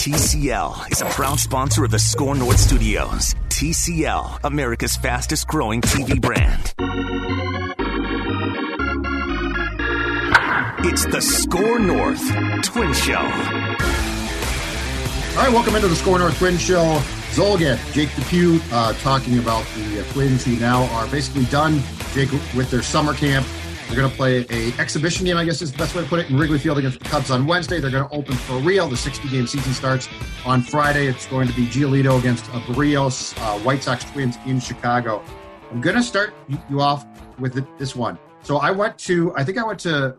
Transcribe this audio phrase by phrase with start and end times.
[0.00, 3.34] TCL is a proud sponsor of the Score North Studios.
[3.50, 6.72] TCL, America's fastest growing TV brand.
[10.86, 12.26] It's the Score North
[12.64, 13.18] Twin Show.
[13.18, 13.26] All
[15.44, 16.98] right, welcome into the Score North Twin Show.
[17.32, 21.82] Zulgad, Jake Depew, uh, talking about the uh, Twins who now are basically done,
[22.14, 23.46] Jake, with their summer camp.
[23.90, 26.20] They're going to play a exhibition game, I guess is the best way to put
[26.20, 27.80] it, in Wrigley Field against the Cubs on Wednesday.
[27.80, 28.88] They're going to open for real.
[28.88, 30.08] The 60-game season starts
[30.46, 31.08] on Friday.
[31.08, 35.24] It's going to be Giolito against Berrios, uh, White Sox Twins in Chicago.
[35.72, 36.34] I'm going to start
[36.68, 37.04] you off
[37.40, 38.16] with this one.
[38.42, 40.16] So I went to, I think I went to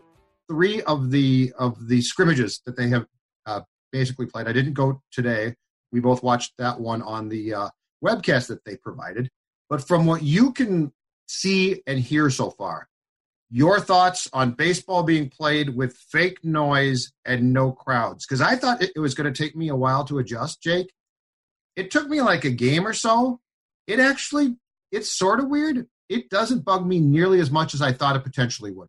[0.50, 3.06] three of the of the scrimmages that they have
[3.46, 4.48] uh, basically played.
[4.48, 5.54] I didn't go today.
[5.92, 7.68] We both watched that one on the uh,
[8.04, 9.30] webcast that they provided.
[9.70, 10.92] But from what you can
[11.26, 12.86] see and hear so far,
[13.54, 18.26] your thoughts on baseball being played with fake noise and no crowds?
[18.26, 20.92] Because i thought it was going to take me a while to adjust jake.
[21.76, 23.40] It took me like a game or so.
[23.86, 24.56] It actually
[24.90, 25.86] it's sort of weird.
[26.08, 28.88] It doesn't bug me nearly as much as i thought it potentially would.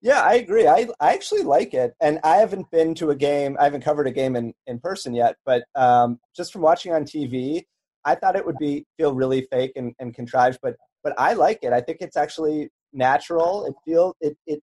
[0.00, 0.68] Yeah i agree.
[0.68, 4.06] I, I actually like it and i haven't been to a game i haven't covered
[4.06, 7.62] a game in, in person yet but um, just from watching on tv
[8.04, 11.60] i thought it would be feel really fake and, and contrived but but i like
[11.62, 11.72] it.
[11.72, 13.66] I think it's actually natural.
[13.66, 14.36] It feels it.
[14.46, 14.62] It.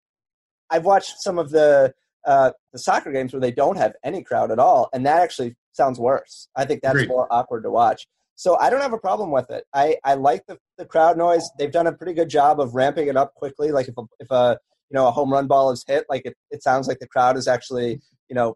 [0.69, 1.93] I've watched some of the
[2.25, 5.55] uh, the soccer games where they don't have any crowd at all, and that actually
[5.71, 6.49] sounds worse.
[6.55, 7.09] I think that's Agreed.
[7.09, 8.05] more awkward to watch.
[8.35, 9.63] So I don't have a problem with it.
[9.73, 11.49] I, I like the, the crowd noise.
[11.57, 13.71] They've done a pretty good job of ramping it up quickly.
[13.71, 16.35] Like if a, if a you know a home run ball is hit, like it,
[16.51, 18.55] it sounds like the crowd is actually you know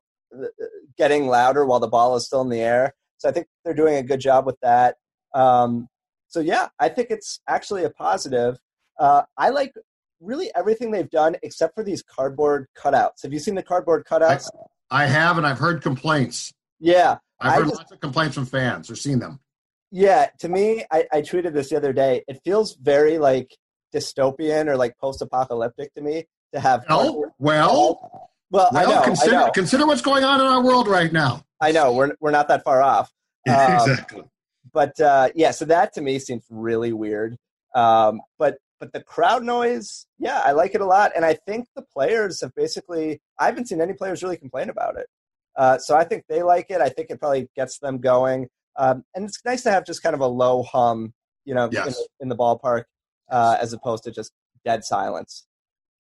[0.97, 2.93] getting louder while the ball is still in the air.
[3.17, 4.95] So I think they're doing a good job with that.
[5.33, 5.87] Um,
[6.27, 8.57] so yeah, I think it's actually a positive.
[9.01, 9.73] Uh, I like
[10.19, 13.23] really everything they've done except for these cardboard cutouts.
[13.23, 14.47] Have you seen the cardboard cutouts?
[14.91, 16.53] I, I have, and I've heard complaints.
[16.79, 19.39] Yeah, I've heard just, lots of complaints from fans or seen them.
[19.91, 22.23] Yeah, to me, I, I tweeted this the other day.
[22.27, 23.57] It feels very like
[23.93, 26.85] dystopian or like post-apocalyptic to me to have.
[26.87, 29.51] Well, well, well, I know, consider, I know.
[29.51, 31.43] consider what's going on in our world right now.
[31.59, 33.11] I know we're we're not that far off.
[33.49, 34.21] Um, exactly.
[34.71, 37.37] But uh, yeah, so that to me seems really weird.
[37.73, 41.11] Um, but but the crowd noise, yeah, I like it a lot.
[41.15, 44.97] And I think the players have basically, I haven't seen any players really complain about
[44.97, 45.05] it.
[45.55, 46.81] Uh, so I think they like it.
[46.81, 48.47] I think it probably gets them going.
[48.77, 51.13] Um, and it's nice to have just kind of a low hum,
[51.45, 51.95] you know, yes.
[51.95, 52.85] in, in, the ballpark
[53.29, 54.31] uh, as opposed to just
[54.65, 55.45] dead silence.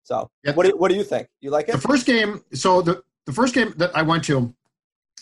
[0.05, 0.55] So, yep.
[0.55, 1.29] what do you, what do you think?
[1.41, 1.73] You like it?
[1.73, 2.45] The first game.
[2.53, 4.55] So the the first game that I went to,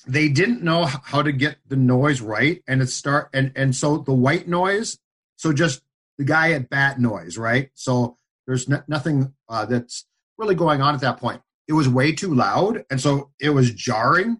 [0.06, 3.98] they didn't know how to get the noise right, and it start and and so
[3.98, 4.98] the white noise.
[5.36, 5.82] So just
[6.18, 7.70] the guy at bat noise, right?
[7.74, 8.16] So
[8.46, 10.06] there's nothing uh, that's
[10.38, 11.40] really going on at that point.
[11.68, 14.38] It was way too loud, and so it was jarring.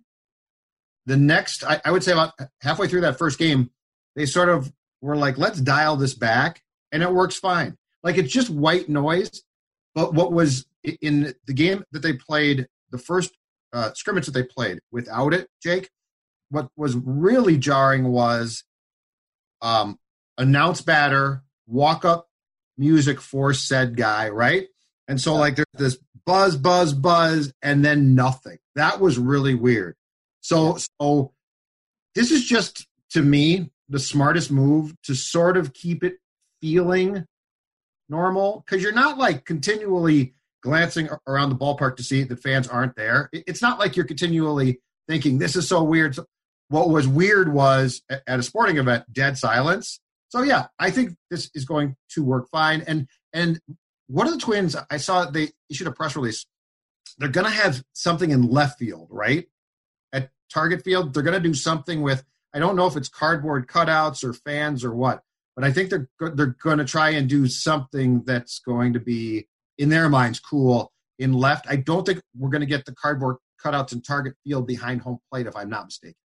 [1.07, 2.33] The next, I, I would say about
[2.63, 3.71] halfway through that first game,
[4.15, 7.77] they sort of were like, let's dial this back, and it works fine.
[8.03, 9.43] Like it's just white noise.
[9.95, 10.67] But what was
[11.01, 13.33] in the game that they played, the first
[13.73, 15.91] uh, scrimmage that they played without it, Jake,
[16.51, 18.63] what was really jarring was
[19.63, 19.99] um,
[20.39, 22.29] announce batter walk up
[22.79, 24.69] music for said guy, right?
[25.09, 28.59] And so like there's this buzz, buzz, buzz, and then nothing.
[28.75, 29.97] That was really weird.
[30.41, 31.33] So so
[32.15, 36.19] this is just to me the smartest move to sort of keep it
[36.61, 37.25] feeling
[38.09, 42.97] normal because you're not like continually glancing around the ballpark to see that fans aren't
[42.97, 43.31] there.
[43.33, 46.17] It's not like you're continually thinking this is so weird.
[46.69, 50.01] What was weird was at a sporting event, dead silence.
[50.29, 52.83] So yeah, I think this is going to work fine.
[52.87, 53.61] And and
[54.09, 56.47] one of the Twins, I saw they issued a press release.
[57.19, 59.47] They're going to have something in left field, right?
[60.13, 62.25] At target field, they're going to do something with.
[62.55, 65.23] I don't know if it's cardboard cutouts or fans or what,
[65.55, 69.49] but I think they're they're going to try and do something that's going to be
[69.79, 71.67] in their minds cool in left.
[71.69, 75.19] I don't think we're going to get the cardboard cutouts in target field behind home
[75.31, 76.17] plate, if I'm not mistaken.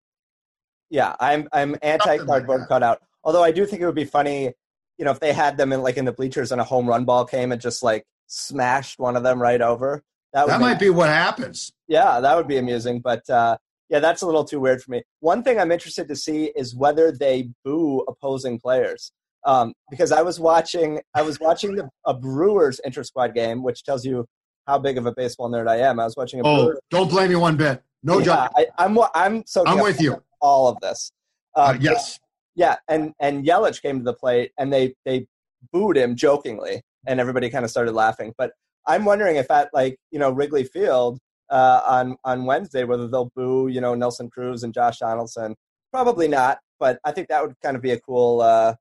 [0.89, 3.01] Yeah, I'm I'm anti cardboard like cutout.
[3.23, 4.53] Although I do think it would be funny,
[4.97, 7.05] you know, if they had them in like in the bleachers and a home run
[7.05, 10.03] ball came and just like smashed one of them right over.
[10.33, 11.73] That, that might be what happens.
[11.87, 13.01] Yeah, that would be amusing.
[13.01, 13.57] But uh,
[13.89, 15.03] yeah, that's a little too weird for me.
[15.19, 19.11] One thing I'm interested to see is whether they boo opposing players.
[19.45, 23.83] Um, because I was watching, I was watching the, a Brewers inter squad game, which
[23.83, 24.25] tells you
[24.67, 25.99] how big of a baseball nerd I am.
[25.99, 26.43] I was watching a.
[26.45, 27.83] Oh, Brewers don't blame me one bit.
[28.03, 28.51] No yeah, job.
[28.55, 29.63] I, am I'm, I'm so.
[29.65, 30.23] I'm with you.
[30.39, 31.11] All of this.
[31.55, 32.19] Um, uh, yes.
[32.55, 35.27] Yeah, and and Yelich came to the plate and they they
[35.71, 38.33] booed him jokingly, and everybody kind of started laughing.
[38.37, 38.51] But
[38.87, 41.19] I'm wondering if at like you know Wrigley Field,
[41.51, 45.55] uh, on on Wednesday, whether they'll boo, you know, Nelson Cruz and Josh Donaldson.
[45.91, 48.75] Probably not, but I think that would kind of be a cool uh,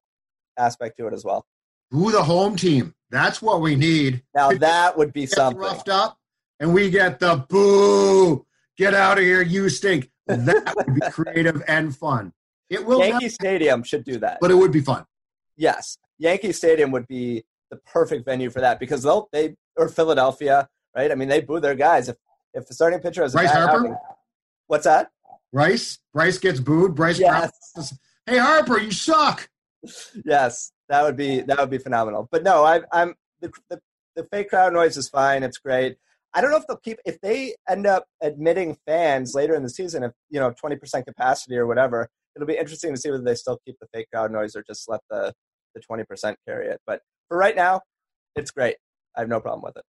[0.57, 1.45] aspect to it as well.
[1.91, 2.95] Boo the home team.
[3.11, 4.23] That's what we need.
[4.35, 5.61] Now that would be something.
[5.61, 6.17] roughed up,
[6.61, 8.47] and we get the boo.
[8.79, 10.09] Get out of here, you stink.
[10.27, 12.33] That would be creative and fun.
[12.71, 14.39] It will, Yankee not, Stadium should do that.
[14.41, 15.05] but it would be fun.
[15.57, 20.69] Yes, Yankee Stadium would be the perfect venue for that because they'll they or Philadelphia,
[20.97, 21.11] right?
[21.11, 22.17] I mean, they boo their guys if
[22.55, 23.79] if the starting pitcher has a Bryce bad Harper?
[23.81, 23.97] outing-
[24.69, 25.11] What's that?
[25.53, 26.95] Bryce, Bryce gets booed.
[26.95, 27.51] Bryce, Yes.
[27.75, 27.87] Brown-
[28.27, 29.49] hey Harper, you suck.
[30.25, 32.29] Yes, that would be that would be phenomenal.
[32.31, 33.81] But no, I, I'm the, the
[34.17, 35.43] the fake crowd noise is fine.
[35.43, 35.97] It's great.
[36.35, 39.69] I don't know if they'll keep if they end up admitting fans later in the
[39.71, 42.09] season, if you know twenty percent capacity or whatever.
[42.37, 44.89] It'll be interesting to see whether they still keep the fake crowd noise or just
[44.89, 45.33] let the
[45.75, 46.81] the twenty percent carry it.
[46.87, 47.81] But for right now,
[48.37, 48.77] it's great.
[49.17, 49.85] I have no problem with it.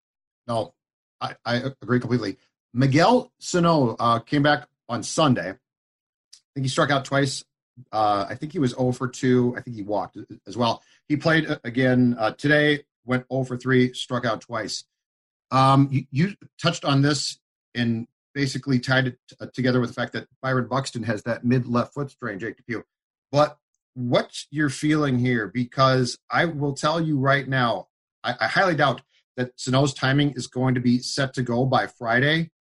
[0.48, 0.74] No,
[1.20, 2.38] I, I agree completely.
[2.74, 5.50] Miguel Sano uh, came back on Sunday.
[5.50, 7.44] I think he struck out twice.
[7.92, 9.56] Uh, I think he was 0 for 2.
[9.58, 10.18] I think he walked
[10.48, 10.84] as well.
[11.08, 14.84] He played again uh, today, went 0 for 3, struck out twice.
[15.52, 17.40] Um, you, you touched on this
[17.76, 21.68] and basically tied it t- together with the fact that Byron Buxton has that mid
[21.68, 22.84] left foot strain, Jake DePew.
[23.32, 23.58] But
[23.94, 25.48] what's your feeling here?
[25.48, 27.88] Because I will tell you right now,
[28.24, 29.02] I, I highly doubt
[29.38, 32.52] that Sano's timing is going to be set to go by Friday.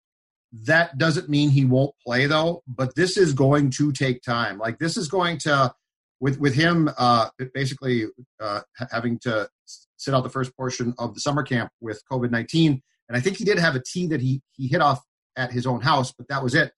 [0.52, 4.58] That doesn't mean he won't play though, but this is going to take time.
[4.58, 5.72] Like this is going to,
[6.18, 8.06] with with him uh, basically
[8.40, 9.48] uh, having to
[9.96, 13.36] sit out the first portion of the summer camp with COVID nineteen, and I think
[13.36, 15.00] he did have a tee that he he hit off
[15.40, 16.72] at his own house, but that was it.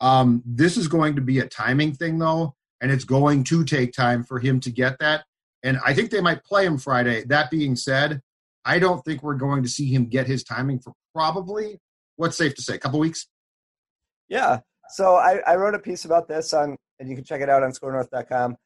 [0.00, 3.92] Um, this is going to be a timing thing though, and it's going to take
[3.92, 5.24] time for him to get that.
[5.62, 7.24] And I think they might play him Friday.
[7.24, 8.20] That being said,
[8.64, 11.80] I don't think we're going to see him get his timing for probably
[12.16, 13.26] what's safe to say, a couple weeks.
[14.28, 14.60] Yeah.
[14.90, 17.62] So I, I wrote a piece about this on, and you can check it out
[17.62, 18.56] on scorenorth.com,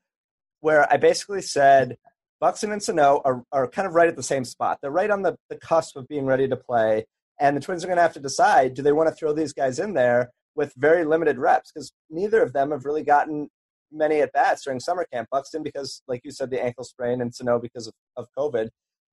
[0.60, 1.96] where I basically said
[2.40, 4.78] Buxton and Sano are, are kind of right at the same spot.
[4.82, 7.06] They're right on the, the cusp of being ready to play.
[7.40, 9.52] And the Twins are going to have to decide do they want to throw these
[9.52, 11.72] guys in there with very limited reps?
[11.72, 13.48] Because neither of them have really gotten
[13.92, 15.28] many at bats during summer camp.
[15.30, 18.68] Buxton, because, like you said, the ankle sprain, and Sano because of, of COVID.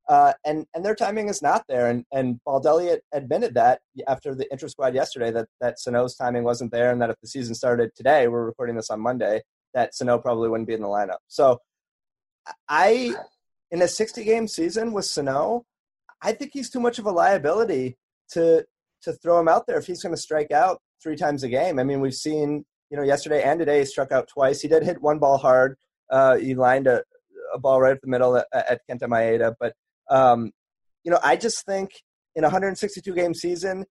[0.07, 1.89] Uh, and and their timing is not there.
[1.89, 6.71] And and Baldelli admitted that after the inter squad yesterday that that Sano's timing wasn't
[6.71, 9.41] there, and that if the season started today, we're recording this on Monday,
[9.73, 11.17] that Sano probably wouldn't be in the lineup.
[11.27, 11.59] So
[12.69, 13.15] I,
[13.71, 15.65] in a 60 game season with Sano,
[16.21, 17.97] I think he's too much of a liability
[18.33, 18.65] to
[19.03, 21.79] to throw him out there if he's going to strike out three times a game.
[21.79, 24.61] I mean, we've seen you know yesterday and today he struck out twice.
[24.61, 25.77] He did hit one ball hard.
[26.09, 27.03] Uh, he lined a,
[27.53, 29.73] a ball right up the middle at, at Kenta Maeda, but
[30.09, 30.51] um,
[31.03, 31.91] you know, I just think
[32.35, 33.85] in a 162 game season,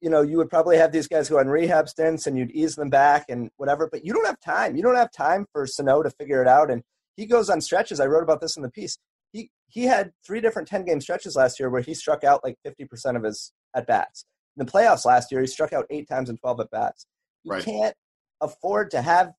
[0.00, 2.76] you know, you would probably have these guys go on rehab stints and you'd ease
[2.76, 4.76] them back and whatever, but you don't have time.
[4.76, 6.70] You don't have time for Sano to figure it out.
[6.70, 6.82] And
[7.16, 7.98] he goes on stretches.
[7.98, 8.96] I wrote about this in the piece.
[9.32, 12.56] He he had three different 10 game stretches last year where he struck out like
[12.66, 14.24] 50% of his at bats.
[14.56, 17.06] In the playoffs last year, he struck out eight times in 12 at bats.
[17.44, 17.64] You Right.
[17.64, 17.94] can't
[18.40, 19.32] afford to have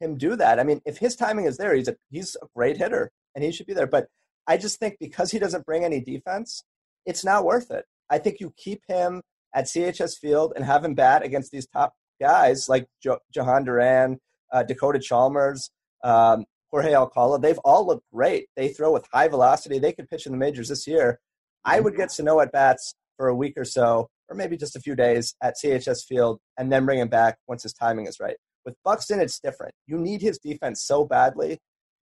[0.00, 0.58] him do that.
[0.60, 3.52] I mean, if his timing is there, he's a he's a great hitter and he
[3.52, 3.86] should be there.
[3.86, 4.08] But
[4.46, 6.64] I just think because he doesn't bring any defense,
[7.06, 7.84] it's not worth it.
[8.10, 9.22] I think you keep him
[9.54, 14.18] at CHS Field and have him bat against these top guys like jo- Jhoan Duran,
[14.52, 15.70] uh, Dakota Chalmers,
[16.04, 17.38] um, Jorge Alcala.
[17.38, 18.48] They've all looked great.
[18.56, 19.78] They throw with high velocity.
[19.78, 21.20] They could pitch in the majors this year.
[21.64, 21.84] I mm-hmm.
[21.84, 24.96] would get Sano at bats for a week or so, or maybe just a few
[24.96, 28.36] days at CHS Field, and then bring him back once his timing is right.
[28.64, 29.74] With Buxton, it's different.
[29.86, 31.58] You need his defense so badly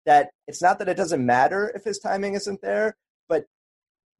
[0.06, 2.96] that it's not that it doesn't matter if his timing isn't there,
[3.28, 3.44] but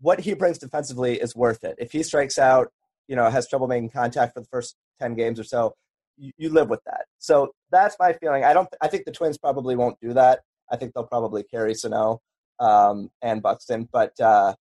[0.01, 1.77] what he brings defensively is worth it.
[1.79, 2.69] If he strikes out,
[3.09, 5.75] you know, has trouble making contact for the first 10 games or so,
[6.21, 7.07] you, you live with that.
[7.19, 8.45] So that's my feeling.
[8.45, 10.41] I don't, I think the Twins probably won't do that.
[10.71, 12.21] I think they'll probably carry Sano
[12.61, 14.55] um, and Buxton, but, uh,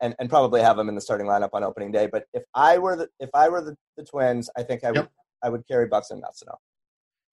[0.00, 2.08] and, and probably have them in the starting lineup on opening day.
[2.10, 4.96] But if I were the, if I were the, the Twins, I think I would,
[4.96, 5.10] Yep.
[5.44, 6.58] I would carry Buxton, not Sano.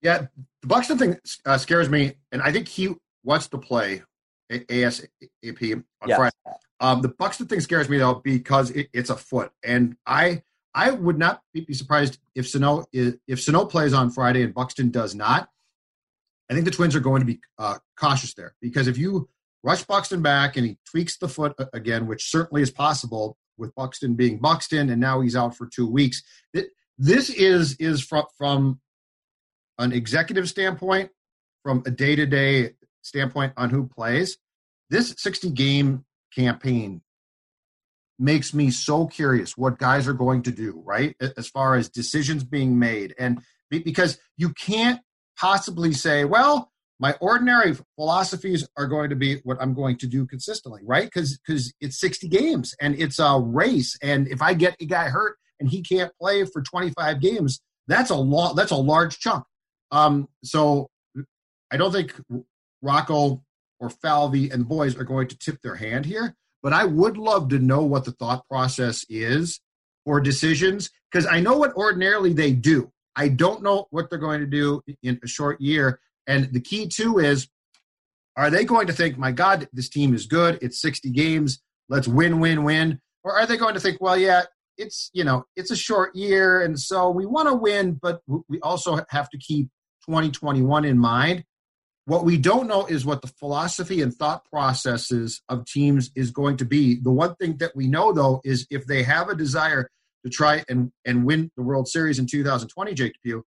[0.02, 0.28] Yeah,
[0.62, 2.94] the Buxton thing uh, scares me, and I think he
[3.24, 4.04] wants to play
[4.52, 5.08] ASAP
[6.02, 6.18] on Yes.
[6.18, 6.58] Friday.
[6.82, 10.44] Um, the Buxton thing scares me though because it, it's a foot, and I
[10.76, 15.14] I would not be surprised if Sano if Sano plays on Friday and Buxton does
[15.14, 15.50] not.
[16.50, 19.30] I think the Twins are going to be uh, cautious there because if you
[19.64, 24.16] rush Buxton back and he tweaks the foot again, which certainly is possible with Buxton
[24.16, 26.22] being Buxton, and now he's out for two weeks.
[26.98, 28.80] This is is from from
[29.78, 31.12] an executive standpoint,
[31.64, 34.38] from a day to day standpoint on who plays.
[34.90, 37.02] This 60 game campaign
[38.24, 41.16] makes me so curious what guys are going to do, right?
[41.38, 43.14] As far as decisions being made.
[43.20, 45.02] And because you can't
[45.38, 50.26] possibly say, well, my ordinary philosophies are going to be what I'm going to do
[50.26, 51.06] consistently, right?
[51.06, 55.10] Because because it's 60 games and it's a race, and if I get a guy
[55.10, 58.56] hurt and he can't play for 25 games, that's a lot.
[58.56, 59.44] That's a large chunk.
[59.92, 60.88] Um, so
[61.72, 62.14] I don't think
[62.82, 63.44] Rocco
[63.80, 67.50] or Falvey and boys are going to tip their hand here, but I would love
[67.50, 69.60] to know what the thought process is
[70.06, 72.92] for decisions because I know what ordinarily they do.
[73.16, 76.00] I don't know what they're going to do in a short year.
[76.26, 77.48] And the key too is
[78.36, 80.58] are they going to think, my God, this team is good.
[80.62, 81.62] It's 60 games.
[81.90, 83.00] Let's win, win, win.
[83.24, 84.44] Or are they going to think, well, yeah,
[84.78, 86.62] it's, you know, it's a short year.
[86.62, 89.70] And so we want to win, but we also have to keep
[90.06, 91.44] 2021 in mind.
[92.06, 96.58] What we don't know is what the philosophy and thought processes of teams is going
[96.58, 96.96] to be.
[96.96, 99.90] The one thing that we know, though, is if they have a desire
[100.26, 103.44] to try and, and win the World Series in 2020, Jake Depew,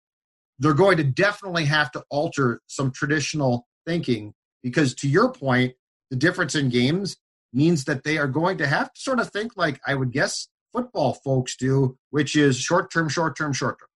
[0.58, 4.32] they're going to definitely have to alter some traditional thinking
[4.62, 5.75] because, to your point,
[6.10, 7.18] the difference in games
[7.52, 10.48] means that they are going to have to sort of think like I would guess
[10.72, 13.88] football folks do, which is short term, short term, short term.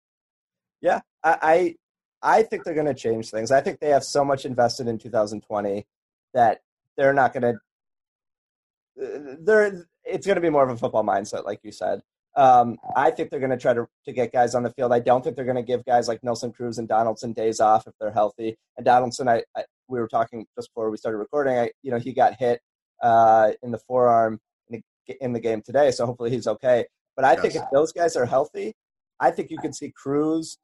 [0.82, 1.76] Yeah, I
[2.22, 3.50] I think they're going to change things.
[3.50, 5.86] I think they have so much invested in 2020
[6.34, 6.60] that
[6.96, 9.36] they're not going to.
[9.40, 12.02] They're it's going to be more of a football mindset, like you said.
[12.36, 14.92] Um, I think they're going to try to, to get guys on the field.
[14.92, 17.86] I don't think they're going to give guys like Nelson Cruz and Donaldson days off
[17.86, 18.56] if they're healthy.
[18.76, 21.58] And Donaldson, I, I we were talking just before we started recording.
[21.58, 22.60] I, you know, he got hit
[23.02, 26.86] uh, in the forearm in the, in the, game today, so hopefully he's okay.
[27.16, 27.42] But I yes.
[27.42, 28.74] think if those guys are healthy,
[29.18, 30.58] I think you can see Cruz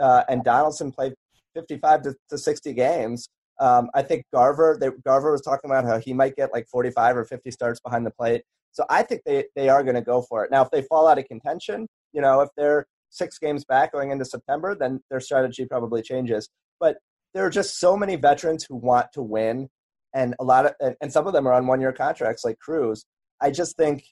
[0.00, 1.14] uh, and Donaldson played
[1.54, 3.28] 55 to, to 60 games.
[3.60, 7.18] Um, I think Garver, they, Garver was talking about how he might get like 45
[7.18, 8.42] or 50 starts behind the plate.
[8.72, 10.50] So I think they, they are going to go for it.
[10.50, 14.10] Now, if they fall out of contention, you know, if they're six games back going
[14.10, 16.48] into September, then their strategy probably changes.
[16.78, 16.98] But
[17.34, 19.68] there are just so many veterans who want to win,
[20.14, 23.04] and a lot of and, some of them are on one year contracts like Cruz.
[23.40, 24.04] I just think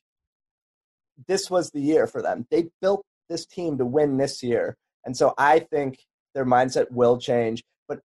[1.26, 2.46] this was the year for them.
[2.50, 5.98] They built this team to win this year, and so I think
[6.34, 7.62] their mindset will change.
[7.88, 8.00] But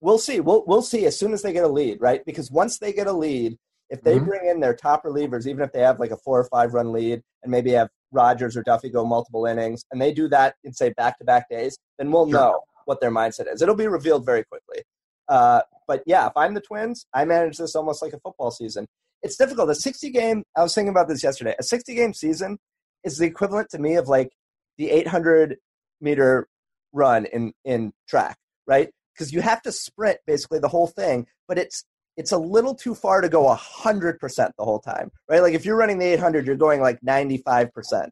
[0.00, 0.40] we'll see.
[0.40, 2.24] We'll we'll see as soon as they get a lead, right?
[2.24, 3.56] Because once they get a lead,
[3.90, 4.24] if they mm-hmm.
[4.24, 6.92] bring in their top relievers, even if they have like a four or five run
[6.92, 10.72] lead, and maybe have Rogers or Duffy go multiple innings, and they do that in
[10.72, 12.38] say back to back days, then we'll sure.
[12.38, 13.62] know what their mindset is.
[13.62, 14.82] It'll be revealed very quickly.
[15.28, 18.86] Uh, but yeah, if I'm the Twins, I manage this almost like a football season.
[19.22, 19.68] It's difficult.
[19.70, 21.54] A 60 game, I was thinking about this yesterday.
[21.58, 22.58] A 60 game season
[23.04, 24.30] is the equivalent to me of like
[24.78, 25.56] the 800
[26.00, 26.46] meter
[26.92, 28.36] run in in track,
[28.66, 28.90] right?
[29.14, 31.84] Because you have to sprint basically the whole thing, but it's
[32.16, 35.40] it's a little too far to go 100% the whole time, right?
[35.40, 38.08] Like if you're running the 800, you're going like 95%,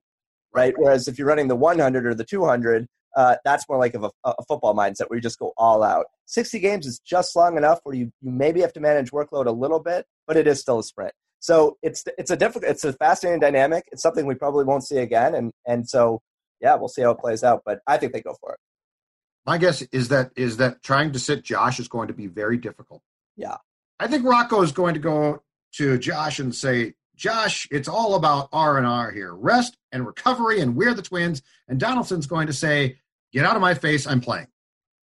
[0.54, 0.72] right?
[0.76, 4.44] Whereas if you're running the 100 or the 200, uh, that's more like a, a,
[4.46, 6.06] football mindset where you just go all out.
[6.26, 9.50] 60 games is just long enough where you, you maybe have to manage workload a
[9.50, 11.12] little bit, but it is still a sprint.
[11.40, 13.84] So it's it's a difficult, it's a fascinating dynamic.
[13.90, 16.20] It's something we probably won't see again, and and so
[16.60, 17.62] yeah, we'll see how it plays out.
[17.64, 18.58] But I think they go for it.
[19.44, 22.56] My guess is that is that trying to sit Josh is going to be very
[22.56, 23.02] difficult.
[23.36, 23.56] Yeah,
[24.00, 25.42] I think Rocco is going to go
[25.74, 30.60] to Josh and say, Josh, it's all about R and R here, rest and recovery,
[30.60, 31.42] and we're the twins.
[31.68, 32.98] And Donaldson's going to say,
[33.32, 34.48] "Get out of my face, I'm playing."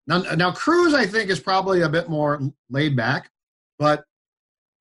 [0.07, 3.31] Now, now Cruz, I think, is probably a bit more laid back,
[3.79, 4.05] but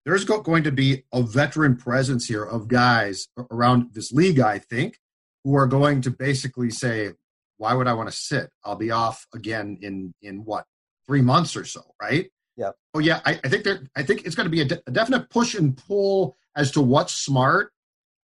[0.06, 5.00] there's going to be a veteran presence here of guys around this league, I think,
[5.44, 7.12] who are going to basically say,
[7.58, 8.50] "Why would I want to sit?
[8.64, 10.66] I'll be off again in in what
[11.06, 12.72] three months or so, right?" Yeah.
[12.94, 13.82] Oh yeah, I, I think there.
[13.96, 16.82] I think it's going to be a, de- a, definite push and pull as to
[16.82, 17.72] what's smart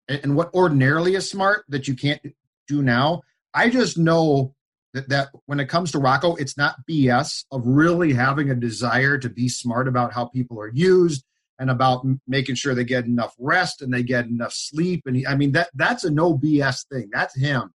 [0.07, 2.21] and, and, what ordinarily is smart that you can't
[2.67, 3.21] do now.
[3.53, 4.55] I just know
[4.93, 9.17] that that when it comes to Rocco, it's not BS of really having a desire
[9.19, 11.23] to be smart about how people are used
[11.59, 15.03] and about making sure they get enough rest and they get enough sleep.
[15.05, 17.09] And he, I mean that that's a no BS thing.
[17.11, 17.71] That's him.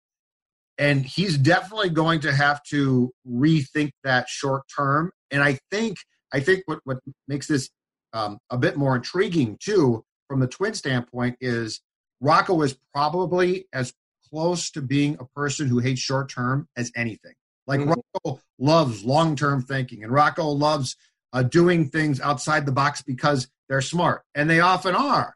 [0.78, 5.12] And he's definitely going to have to rethink that short term.
[5.30, 5.98] And I think
[6.32, 7.70] I think what, what makes this
[8.12, 11.80] um, a bit more intriguing too, from the twin standpoint, is
[12.20, 13.92] Rocco is probably as
[14.30, 17.34] close to being a person who hates short term as anything.
[17.66, 17.94] Like mm-hmm.
[18.24, 20.96] Rocco loves long term thinking, and Rocco loves
[21.32, 25.34] uh, doing things outside the box because they're smart, and they often are.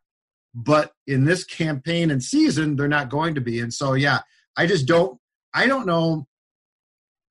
[0.55, 3.61] But in this campaign and season, they're not going to be.
[3.61, 4.21] And so, yeah,
[4.57, 5.19] I just don't.
[5.53, 6.27] I don't know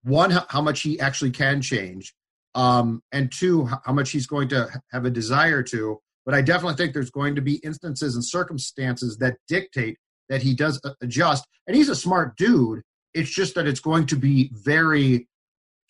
[0.03, 2.13] one how much he actually can change
[2.55, 5.99] um, and two, how much he's going to have a desire to.
[6.25, 9.97] But I definitely think there's going to be instances and circumstances that dictate
[10.29, 12.81] that he does adjust, and he's a smart dude.
[13.13, 15.27] It's just that it's going to be very.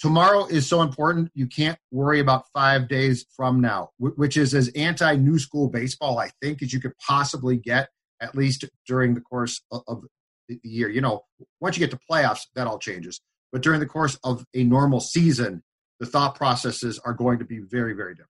[0.03, 1.31] Tomorrow is so important.
[1.33, 6.19] You can't worry about five days from now, which is as anti new school baseball,
[6.19, 7.87] I think, as you could possibly get,
[8.19, 10.03] at least during the course of
[10.49, 10.89] the year.
[10.89, 11.21] You know,
[11.61, 13.21] once you get to playoffs, that all changes.
[13.53, 15.63] But during the course of a normal season,
[16.01, 18.29] the thought processes are going to be very, very different.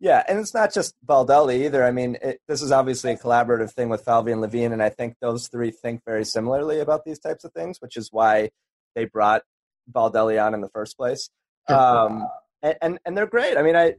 [0.00, 1.84] Yeah, and it's not just Baldelli either.
[1.84, 4.88] I mean, it, this is obviously a collaborative thing with Falvey and Levine, and I
[4.88, 8.48] think those three think very similarly about these types of things, which is why
[8.94, 9.42] they brought
[9.90, 11.30] Baldelli on in the first place.
[11.68, 12.26] Um,
[12.62, 13.56] and, and, and they're great.
[13.56, 13.94] I mean, I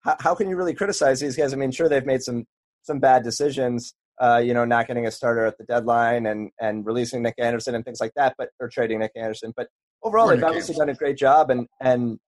[0.00, 1.52] how, how, can you really criticize these guys?
[1.52, 2.46] I mean, sure they've made some
[2.82, 6.86] some bad decisions, uh, you know, not getting a starter at the deadline and and
[6.86, 9.52] releasing Nick Anderson and things like that, but or trading Nick Anderson.
[9.54, 9.68] But
[10.02, 12.18] overall, they've obviously done a great job, and and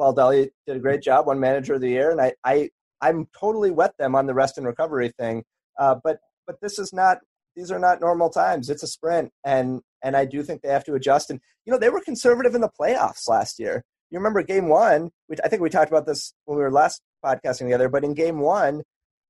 [0.00, 2.70] Baldelli did a great job, one Manager of the Year, and I, I
[3.00, 5.42] I'm totally with them on the rest and recovery thing.
[5.78, 7.18] Uh, but but this is not
[7.56, 8.70] these are not normal times.
[8.70, 11.30] It's a sprint, and and I do think they have to adjust.
[11.30, 13.84] And you know they were conservative in the playoffs last year.
[14.10, 15.10] You remember Game One?
[15.26, 17.88] Which I think we talked about this when we were last podcasting together.
[17.88, 18.82] But in Game One,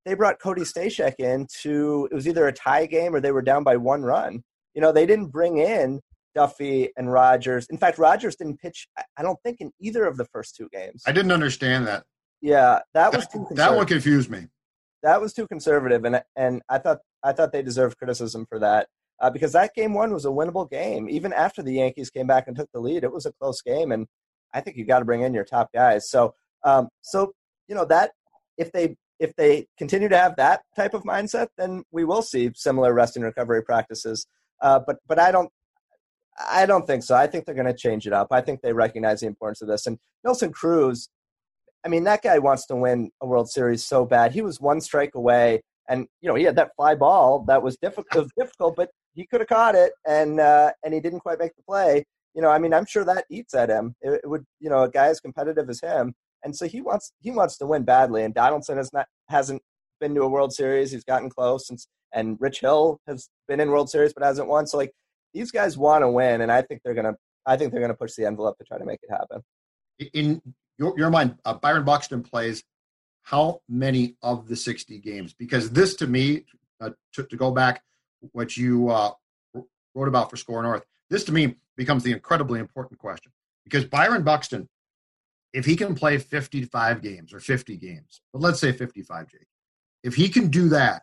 [0.04, 3.42] they brought Cody Stashak in to it was either a tie game or they were
[3.42, 4.42] down by one run.
[4.74, 6.00] You know they didn't bring in
[6.34, 7.66] Duffy and Rogers.
[7.70, 8.88] In fact, Rogers didn't pitch.
[9.16, 11.02] I don't think in either of the first two games.
[11.06, 12.04] I didn't understand that.
[12.40, 14.48] Yeah, that was too that one confused me.
[15.02, 18.88] That was too conservative, and and I thought I thought they deserved criticism for that
[19.20, 21.08] uh, because that game one was a winnable game.
[21.08, 23.92] Even after the Yankees came back and took the lead, it was a close game,
[23.92, 24.06] and
[24.52, 26.10] I think you got to bring in your top guys.
[26.10, 27.32] So, um, so
[27.68, 28.12] you know that
[28.58, 32.50] if they if they continue to have that type of mindset, then we will see
[32.54, 34.26] similar rest and recovery practices.
[34.60, 35.50] Uh, but but I don't
[36.50, 37.14] I don't think so.
[37.14, 38.28] I think they're going to change it up.
[38.30, 39.86] I think they recognize the importance of this.
[39.86, 41.08] And Nelson Cruz,
[41.84, 44.32] I mean, that guy wants to win a World Series so bad.
[44.32, 47.76] He was one strike away, and you know he had that fly ball that was
[47.76, 51.54] difficult, difficult, but he could have caught it, and uh, and he didn't quite make
[51.56, 52.04] the play.
[52.34, 53.94] You know, I mean, I'm sure that eats at him.
[54.00, 57.12] It, it would, you know, a guy as competitive as him, and so he wants
[57.20, 58.24] he wants to win badly.
[58.24, 59.62] And Donaldson has not hasn't
[60.00, 60.92] been to a World Series.
[60.92, 61.78] He's gotten close, and
[62.12, 64.66] and Rich Hill has been in World Series but hasn't won.
[64.66, 64.92] So like
[65.34, 67.16] these guys want to win, and I think they're gonna.
[67.44, 69.42] I think they're gonna push the envelope to try to make it happen.
[70.14, 70.40] In
[70.78, 72.62] your, your mind, uh, Byron Buxton plays
[73.22, 75.34] how many of the 60 games?
[75.34, 76.44] Because this, to me,
[76.80, 77.82] uh, to, to, go back
[78.32, 79.12] what you uh,
[79.94, 83.32] wrote about for Score North, this to me becomes the incredibly important question.
[83.64, 84.68] Because Byron Buxton,
[85.52, 89.46] if he can play 55 games or 50 games, but let's say 55, Jake,
[90.02, 91.02] if he can do that,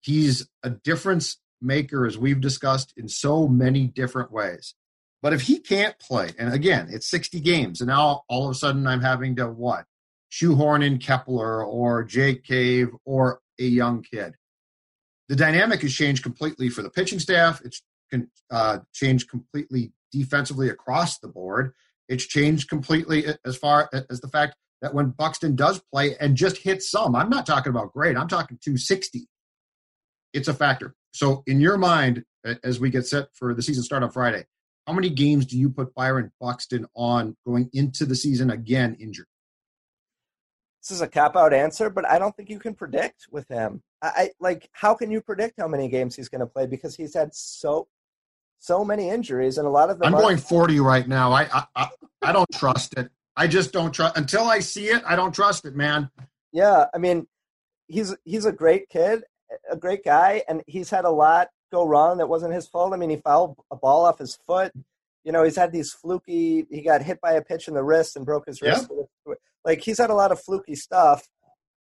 [0.00, 4.74] he's a difference maker, as we've discussed, in so many different ways.
[5.22, 8.54] But if he can't play, and again, it's 60 games, and now all of a
[8.54, 9.86] sudden I'm having to what?
[10.32, 14.34] Shoehorn in Kepler or Jake Cave or a young kid.
[15.28, 17.60] The dynamic has changed completely for the pitching staff.
[17.62, 17.82] It's
[18.50, 21.74] uh, changed completely defensively across the board.
[22.08, 26.56] It's changed completely as far as the fact that when Buxton does play and just
[26.56, 29.26] hits some, I'm not talking about great, I'm talking 260.
[30.32, 30.94] It's a factor.
[31.12, 32.24] So, in your mind,
[32.64, 34.46] as we get set for the season start on Friday,
[34.86, 39.26] how many games do you put Byron Buxton on going into the season again injured?
[40.82, 43.82] This is a cop out answer, but I don't think you can predict with him.
[44.02, 46.96] I, I like how can you predict how many games he's going to play because
[46.96, 47.86] he's had so
[48.58, 50.08] so many injuries and a lot of them.
[50.08, 51.32] I'm are- going 40 right now.
[51.32, 51.88] I, I I
[52.22, 53.10] I don't trust it.
[53.36, 55.02] I just don't trust until I see it.
[55.06, 56.10] I don't trust it, man.
[56.52, 57.26] Yeah, I mean,
[57.86, 59.22] he's he's a great kid,
[59.70, 62.92] a great guy, and he's had a lot go wrong that wasn't his fault.
[62.92, 64.72] I mean, he fouled a ball off his foot.
[65.24, 66.66] You know, he's had these fluky.
[66.70, 68.88] He got hit by a pitch in the wrist and broke his wrist.
[68.90, 69.04] Yeah.
[69.64, 71.26] Like he's had a lot of fluky stuff,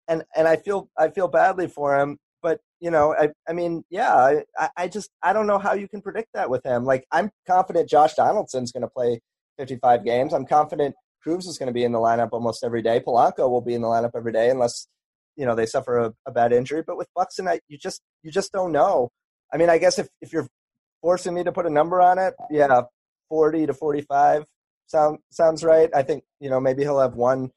[0.09, 2.19] and and I feel I feel badly for him.
[2.43, 5.89] But you know, I I mean, yeah, I I just I don't know how you
[5.89, 6.85] can predict that with him.
[6.85, 9.21] Like I'm confident Josh Donaldson's going to play
[9.59, 10.33] 55 games.
[10.33, 13.01] I'm confident Cruz is going to be in the lineup almost every day.
[13.01, 14.87] Polanco will be in the lineup every day unless
[15.37, 16.83] you know they suffer a, a bad injury.
[16.87, 19.11] But with Buxton, I, you just you just don't know.
[19.53, 20.49] I mean, I guess if if you're
[21.03, 22.83] forcing me to put a number on it, yeah,
[23.29, 24.45] forty to forty-five
[24.87, 25.91] sound sounds right.
[25.95, 27.51] I think you know maybe he'll have one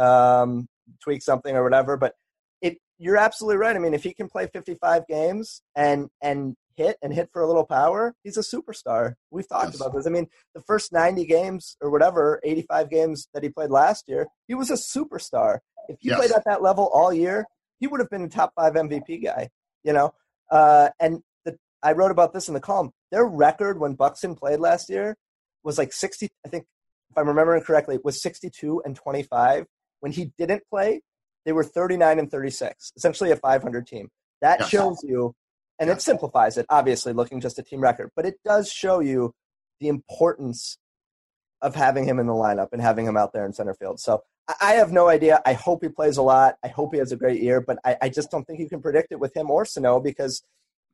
[0.00, 0.66] um,
[1.02, 2.14] tweak something or whatever, but
[2.60, 3.76] it you're absolutely right.
[3.76, 7.46] I mean, if he can play fifty-five games and and hit and hit for a
[7.46, 9.14] little power, he's a superstar.
[9.30, 9.80] We've talked yes.
[9.80, 10.06] about this.
[10.06, 14.26] I mean, the first 90 games or whatever, 85 games that he played last year,
[14.48, 15.58] he was a superstar.
[15.88, 16.18] If he yes.
[16.18, 17.46] played at that level all year,
[17.80, 19.50] he would have been a top five MVP guy,
[19.84, 20.14] you know?
[20.50, 22.90] Uh, and the, I wrote about this in the column.
[23.10, 25.16] Their record when Buxton played last year
[25.62, 26.64] was like 60, I think,
[27.10, 29.66] if I'm remembering correctly, was 62 and 25.
[30.00, 31.02] When he didn't play,
[31.44, 34.08] they were 39 and 36, essentially a 500 team.
[34.40, 34.68] That yes.
[34.68, 35.34] shows you
[35.78, 39.32] And it simplifies it, obviously, looking just at team record, but it does show you
[39.80, 40.76] the importance
[41.62, 44.00] of having him in the lineup and having him out there in center field.
[44.00, 44.22] So
[44.60, 45.40] I have no idea.
[45.46, 46.56] I hope he plays a lot.
[46.64, 48.80] I hope he has a great year, but I, I just don't think you can
[48.82, 50.42] predict it with him or Sano because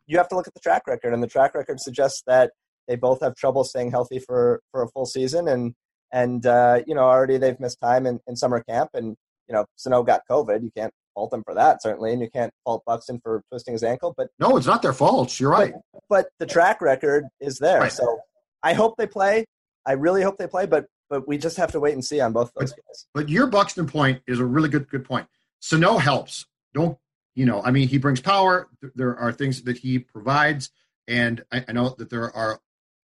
[0.07, 2.53] you have to look at the track record, and the track record suggests that
[2.87, 5.75] they both have trouble staying healthy for for a full season, and
[6.13, 9.17] and uh, you know already they've missed time in, in summer camp, and
[9.49, 10.63] you know Sano got COVID.
[10.63, 13.83] You can't fault them for that certainly, and you can't fault Buxton for twisting his
[13.83, 14.15] ankle.
[14.17, 15.39] But no, it's not their fault.
[15.41, 15.75] You're right.
[15.93, 17.93] But, but the track record is there, right.
[17.93, 18.21] so
[18.63, 19.45] I hope they play.
[19.87, 22.33] I really hope they play, but but we just have to wait and see on
[22.33, 23.07] both those but, guys.
[23.15, 25.27] But your Buxton point is a really good good point.
[25.61, 26.47] Sano helps.
[26.75, 26.99] Don't
[27.35, 27.63] you know?
[27.63, 28.69] I mean, he brings power.
[28.95, 30.71] There are things that he provides,
[31.09, 32.61] and I, I know that there are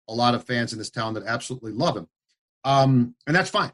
[0.08, 2.08] a lot of fans in this town that absolutely love him,
[2.64, 3.72] um, and that's fine.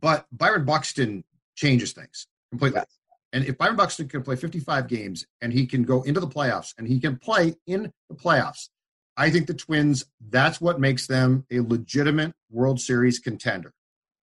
[0.00, 1.24] But Byron Buxton
[1.54, 2.80] changes things completely.
[2.80, 2.86] Yes.
[3.32, 6.74] And if Byron Buxton can play 55 games and he can go into the playoffs
[6.76, 8.68] and he can play in the playoffs,
[9.16, 13.72] I think the Twins, that's what makes them a legitimate World Series contender.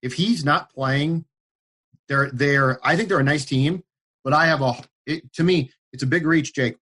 [0.02, 1.26] If he's not playing,
[2.08, 3.84] they're they're I think they're a nice team,
[4.24, 4.74] but I have a
[5.06, 6.78] it, to me, it's a big reach, Jake,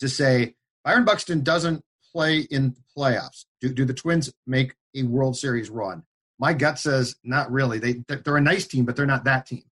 [0.00, 3.44] to say Byron Buxton doesn't play in the playoffs.
[3.60, 6.04] Do do the Twins make a World Series run?
[6.38, 7.78] My gut says not really.
[7.78, 9.64] They they're a nice team, but they're not that team.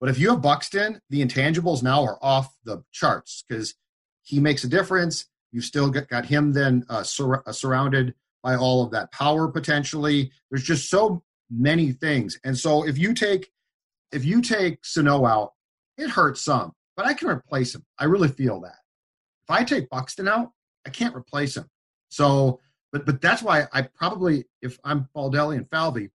[0.00, 3.74] But if you have Buxton, the intangibles now are off the charts because
[4.22, 5.26] he makes a difference.
[5.52, 9.48] You've still got, got him then uh, sur- uh, surrounded by all of that power
[9.48, 10.32] potentially.
[10.50, 12.38] There's just so many things.
[12.44, 13.52] And so if you take
[14.10, 15.52] if you take Sano out,
[15.96, 17.84] it hurts some, but I can replace him.
[17.98, 18.78] I really feel that.
[19.44, 20.52] If I take Buxton out,
[20.86, 21.68] I can't replace him.
[22.08, 22.60] So,
[22.92, 26.10] but but that's why I probably, if I'm Baldelli and Falvey,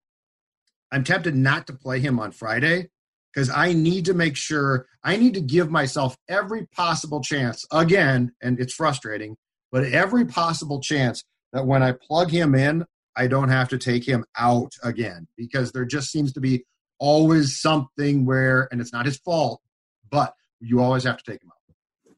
[0.91, 2.89] I'm tempted not to play him on Friday
[3.33, 8.33] because I need to make sure I need to give myself every possible chance again,
[8.41, 9.37] and it's frustrating,
[9.71, 12.85] but every possible chance that when I plug him in,
[13.15, 16.65] I don't have to take him out again because there just seems to be
[16.99, 19.61] always something where, and it's not his fault,
[20.09, 21.56] but you always have to take him out.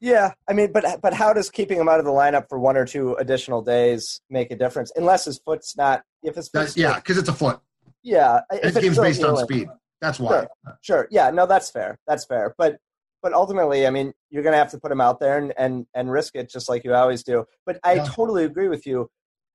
[0.00, 2.76] Yeah, I mean, but but how does keeping him out of the lineup for one
[2.76, 4.90] or two additional days make a difference?
[4.96, 7.60] Unless his foot's not, if his foot's yeah, because it's a foot.
[8.02, 9.68] Yeah, this game's based on speed.
[10.00, 10.30] That's why.
[10.30, 10.48] Sure.
[10.80, 11.08] sure.
[11.10, 11.30] Yeah.
[11.30, 11.98] No, that's fair.
[12.06, 12.54] That's fair.
[12.56, 12.78] But
[13.22, 15.86] but ultimately, I mean, you're going to have to put him out there and, and
[15.94, 17.44] and risk it just like you always do.
[17.66, 18.04] But I yeah.
[18.04, 19.10] totally agree with you.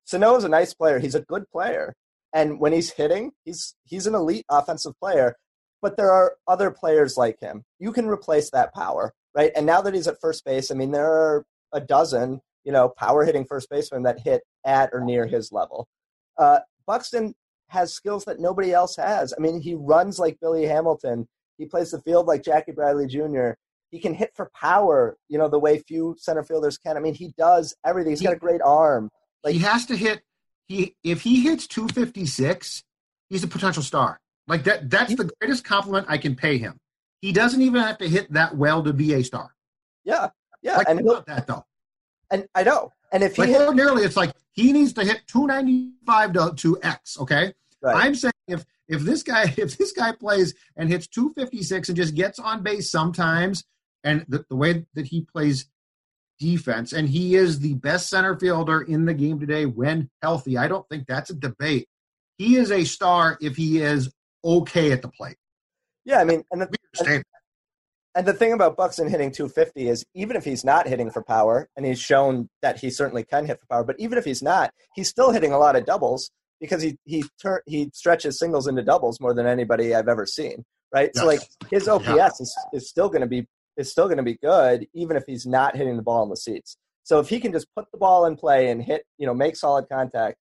[0.06, 1.00] Sano is a nice player.
[1.00, 1.96] He's a good player,
[2.32, 5.36] and when he's hitting, he's he's an elite offensive player.
[5.82, 7.64] But there are other players like him.
[7.80, 9.52] You can replace that power, right?
[9.56, 12.90] And now that he's at first base, I mean, there are a dozen, you know,
[12.90, 15.88] power hitting first basemen that hit at or near his level.
[16.38, 17.36] Uh, Buxton
[17.68, 19.34] has skills that nobody else has.
[19.38, 21.28] I mean, he runs like Billy Hamilton.
[21.58, 23.52] He plays the field like Jackie Bradley Jr.
[23.92, 26.98] He can hit for power, you know, the way few center fielders can.
[26.98, 28.12] I mean, he does everything.
[28.12, 29.10] He's he, got a great arm.
[29.44, 30.22] Like he has to hit.
[30.68, 32.84] He if he hits 256,
[33.30, 34.20] he's a potential star.
[34.48, 34.90] Like that.
[34.90, 36.80] That's he, the greatest compliment I can pay him.
[37.26, 39.50] He doesn't even have to hit that well to be a star.
[40.04, 40.30] Yeah,
[40.62, 40.78] yeah.
[40.78, 41.66] Like, and about that though.
[42.30, 42.94] And I know.
[43.12, 46.80] And if he like hit, ordinarily, it's like he needs to hit 295 to, to
[46.84, 47.20] X.
[47.20, 47.96] Okay, right.
[47.96, 52.14] I'm saying if if this guy if this guy plays and hits 256 and just
[52.14, 53.64] gets on base sometimes,
[54.04, 55.66] and the, the way that he plays
[56.38, 60.60] defense, and he is the best center fielder in the game today when healthy.
[60.60, 61.88] I don't think that's a debate.
[62.38, 65.38] He is a star if he is okay at the plate.
[66.06, 67.24] Yeah, I mean, and the,
[68.16, 71.68] and the thing about Buxton hitting 250 is even if he's not hitting for power,
[71.76, 74.72] and he's shown that he certainly can hit for power, but even if he's not,
[74.96, 78.82] he's still hitting a lot of doubles because he he tur- he stretches singles into
[78.82, 80.64] doubles more than anybody I've ever seen.
[80.94, 81.22] Right, yes.
[81.22, 82.28] so like his OPS yeah.
[82.40, 85.46] is, is still going to be is still going to be good even if he's
[85.46, 86.78] not hitting the ball in the seats.
[87.04, 89.56] So if he can just put the ball in play and hit, you know, make
[89.56, 90.38] solid contact,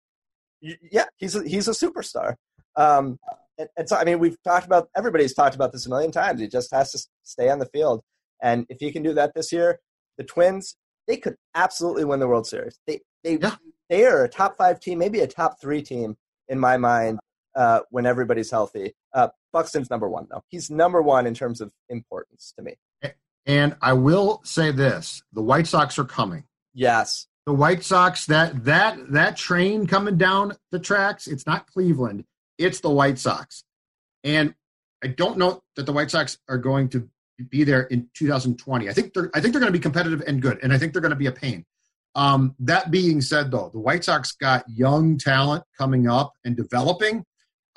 [0.61, 2.37] yeah, he's a, he's a superstar.
[2.77, 3.19] Um,
[3.59, 6.41] and, and, so I mean, we've talked about everybody's talked about this a million times.
[6.41, 8.03] He just has to stay on the field,
[8.43, 9.81] and if he can do that this year,
[10.19, 12.79] the Twins they could absolutely win the World Series.
[12.87, 13.57] They they yeah.
[13.89, 16.17] they are a top five team, maybe a top three team
[16.49, 17.19] in my mind
[17.55, 18.95] uh, when everybody's healthy.
[19.13, 20.43] Uh, Buxton's number one though.
[20.49, 22.75] He's number one in terms of importance to me.
[23.47, 26.45] And I will say this: the White Sox are coming.
[26.73, 31.27] Yes, the White Sox that that that train coming down the tracks.
[31.27, 32.25] It's not Cleveland
[32.59, 33.65] it's the White Sox.
[34.23, 34.55] And
[35.03, 37.09] I don't know that the White Sox are going to
[37.51, 38.89] be there in 2020.
[38.89, 40.93] I think they're I think they're going to be competitive and good, and I think
[40.93, 41.65] they're going to be a pain.
[42.15, 47.25] Um, that being said, though, the White Sox got young talent coming up and developing.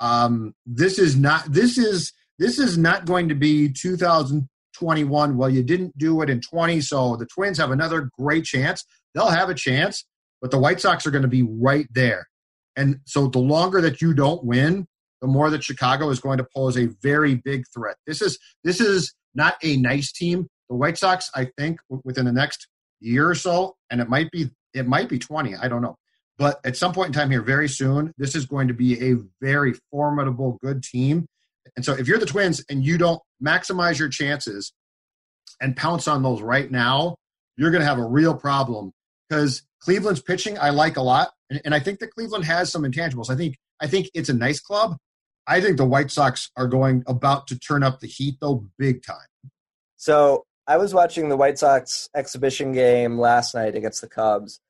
[0.00, 5.36] Um, this is not this is this is not going to be 2021.
[5.36, 8.84] Well, you didn't do it in 20, so the Twins have another great chance.
[9.14, 10.04] they'll have a chance,
[10.40, 12.28] but the White Sox are going to be right there.
[12.78, 14.86] And so the longer that you don't win,
[15.20, 17.96] the more that Chicago is going to pose a very big threat.
[18.06, 20.46] This is this is not a nice team.
[20.70, 22.68] The White Sox, I think, within the next
[23.00, 25.96] year or so, and it might be it might be 20, I don't know.
[26.36, 29.16] But at some point in time here, very soon, this is going to be a
[29.40, 31.26] very formidable, good team.
[31.74, 34.72] And so if you're the Twins and you don't maximize your chances
[35.60, 37.16] and pounce on those right now,
[37.56, 38.92] you're going to have a real problem
[39.28, 41.30] because Cleveland's pitching I like a lot,
[41.64, 43.30] and I think that Cleveland has some intangibles.
[43.30, 44.96] I think I think it's a nice club.
[45.46, 49.02] I think the White Sox are going about to turn up the heat though, big
[49.02, 49.50] time.
[49.96, 54.60] So I was watching the White Sox exhibition game last night against the Cubs,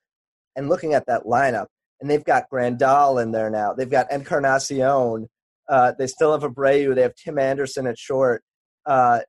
[0.54, 1.66] and looking at that lineup,
[2.00, 3.72] and they've got Grandal in there now.
[3.72, 5.28] They've got Encarnacion.
[5.68, 6.94] Uh, they still have Abreu.
[6.94, 8.42] They have Tim Anderson at short.
[8.86, 9.20] Uh,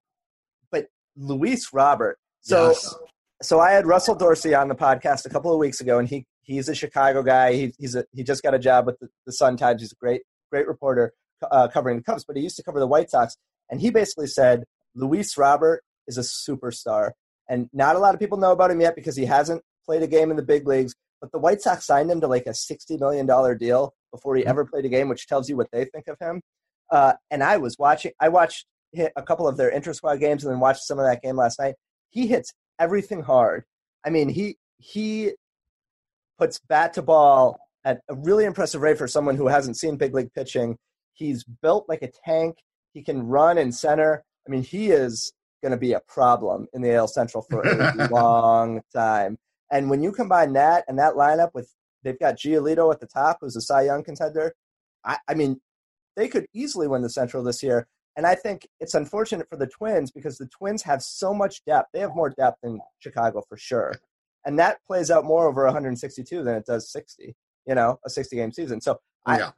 [0.71, 0.85] but
[1.17, 2.17] Luis Robert.
[2.41, 2.95] So, yes.
[3.41, 6.25] So I had Russell Dorsey on the podcast a couple of weeks ago, and he
[6.43, 7.53] he's a Chicago guy.
[7.53, 9.81] He, he's a, he just got a job with the, the Sun Times.
[9.81, 10.21] He's a great
[10.51, 11.13] great reporter
[11.49, 13.35] uh, covering the Cubs, but he used to cover the White Sox.
[13.69, 14.63] And he basically said
[14.95, 17.11] Luis Robert is a superstar,
[17.47, 20.07] and not a lot of people know about him yet because he hasn't played a
[20.07, 20.93] game in the big leagues.
[21.21, 24.41] But the White Sox signed him to like a sixty million dollar deal before he
[24.41, 24.49] mm-hmm.
[24.49, 26.41] ever played a game, which tells you what they think of him.
[26.91, 28.11] Uh, and I was watching.
[28.19, 28.65] I watched
[28.97, 31.59] a couple of their inter squad games and then watched some of that game last
[31.59, 31.75] night.
[32.09, 33.63] He hits everything hard.
[34.05, 35.33] I mean, he he
[36.37, 40.13] puts bat to ball at a really impressive rate for someone who hasn't seen big
[40.13, 40.77] league pitching.
[41.13, 42.57] He's built like a tank.
[42.93, 44.23] He can run in center.
[44.47, 48.07] I mean, he is going to be a problem in the AL Central for a
[48.11, 49.37] long time.
[49.71, 51.69] And when you combine that and that lineup with
[52.03, 54.53] they've got Giolito at the top, who's a Cy Young contender.
[55.03, 55.59] I, I mean,
[56.15, 57.87] they could easily win the Central this year.
[58.19, 61.91] And I think it's unfortunate for the Twins because the Twins have so much depth.
[61.93, 63.95] They have more depth than Chicago for sure.
[64.43, 67.33] And that plays out more over 162 than it does 60,
[67.65, 68.81] you know, a 60 game season.
[68.81, 69.51] So yeah.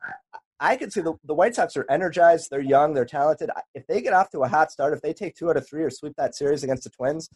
[0.60, 2.50] I, I could see the, the White Sox are energized.
[2.52, 2.94] They're young.
[2.94, 3.50] They're talented.
[3.74, 5.82] If they get off to a hot start, if they take two out of three
[5.82, 7.30] or sweep that series against the Twins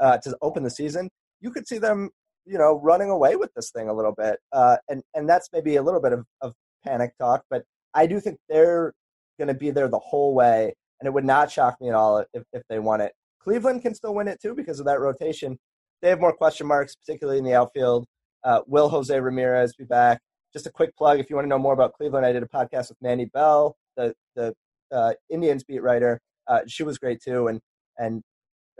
[0.00, 1.08] uh, to open the season,
[1.40, 2.10] you could see them
[2.44, 4.40] you know, running away with this thing a little bit.
[4.50, 7.62] Uh, and, and that's maybe a little bit of, of panic talk, but
[7.94, 8.94] I do think they're
[9.38, 10.74] going to be there the whole way.
[11.00, 13.12] And it would not shock me at all if, if they won it.
[13.40, 15.58] Cleveland can still win it too because of that rotation.
[16.00, 18.06] They have more question marks, particularly in the outfield.
[18.44, 20.20] Uh, will Jose Ramirez be back?
[20.52, 22.48] Just a quick plug if you want to know more about Cleveland, I did a
[22.48, 24.54] podcast with Mandy Bell, the, the
[24.92, 26.20] uh, Indians beat writer.
[26.46, 27.48] Uh, she was great too.
[27.48, 27.60] And,
[27.98, 28.22] and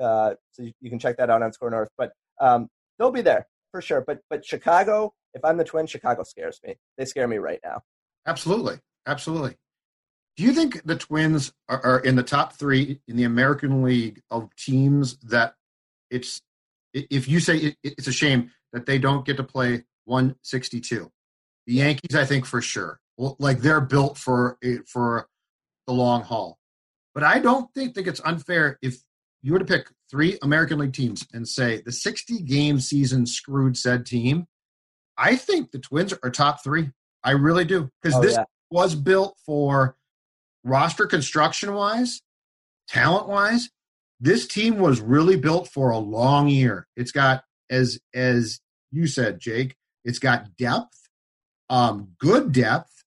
[0.01, 1.89] uh, so you, you, can check that out on Score North.
[1.97, 4.03] But um, they'll be there for sure.
[4.07, 6.77] But but Chicago, if I'm the twin, Chicago scares me.
[6.99, 7.83] They scare me right now.
[8.27, 9.57] Absolutely, absolutely.
[10.37, 14.23] Do you think the Twins are, are in the top three in the American League
[14.31, 15.55] of teams that
[16.11, 16.41] it's
[16.95, 21.11] if you say it, it's a shame that they don't get to play 162?
[21.67, 25.29] The Yankees, I think for sure, well, like they're built for eh, for
[25.87, 26.59] the long haul.
[27.15, 28.97] But I don't think think it's unfair if
[29.43, 33.77] you were to pick three American League teams and say the 60 game season screwed
[33.77, 34.47] said team,
[35.19, 36.91] I think the Twins are top three.
[37.25, 37.91] I really do.
[38.01, 38.45] Because oh, this yeah.
[38.71, 39.97] was built for
[40.65, 42.23] roster construction wise,
[42.89, 43.71] talent wise.
[44.21, 46.87] This team was really built for a long year.
[46.97, 51.09] It's got, as as you said, Jake, it's got depth,
[51.71, 53.05] um, good depth.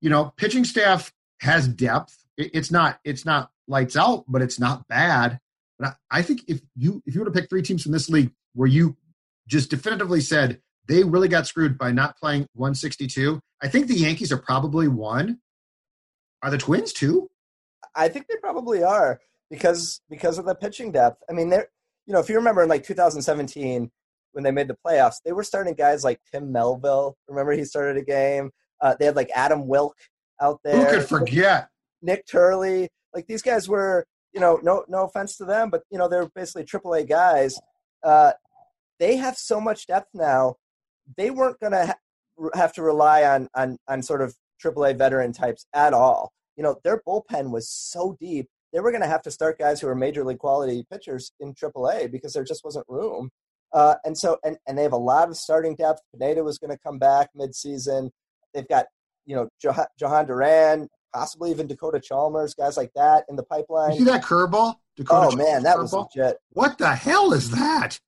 [0.00, 2.16] You know, pitching staff has depth.
[2.36, 5.40] It, it's not it's not lights out, but it's not bad.
[5.78, 8.08] But I, I think if you if you were to pick three teams from this
[8.08, 8.96] league where you
[9.48, 14.32] just definitively said they really got screwed by not playing 162, I think the Yankees
[14.32, 15.40] are probably one.
[16.44, 17.30] Are the Twins too?
[17.96, 19.18] I think they probably are
[19.50, 21.22] because because of the pitching depth.
[21.28, 21.68] I mean, they're
[22.06, 23.90] you know if you remember in like 2017
[24.32, 27.16] when they made the playoffs, they were starting guys like Tim Melville.
[27.28, 28.50] Remember he started a game.
[28.78, 29.96] Uh, they had like Adam Wilk
[30.38, 30.76] out there.
[30.76, 31.68] Who could forget?
[32.02, 32.90] Nik Turley.
[33.14, 36.28] Like these guys were you know, no no offense to them, but you know they're
[36.34, 37.58] basically AAA guys.
[38.02, 38.32] Uh,
[38.98, 40.56] they have so much depth now.
[41.16, 45.32] They weren't going to ha- have to rely on on on sort of AAA veteran
[45.32, 46.32] types at all.
[46.56, 48.48] You know, their bullpen was so deep.
[48.72, 51.54] They were going to have to start guys who are major league quality pitchers in
[51.54, 53.30] AAA because there just wasn't room.
[53.72, 56.00] Uh, and so, and, and they have a lot of starting depth.
[56.12, 58.10] Pineda was going to come back midseason.
[58.52, 58.86] They've got,
[59.26, 59.48] you know,
[60.00, 63.92] Jhoan Duran, possibly even Dakota Chalmers, guys like that in the pipeline.
[63.92, 64.76] You see that curveball?
[64.96, 66.38] Dakota oh Chalmers man, that was legit.
[66.50, 67.98] What the hell is that?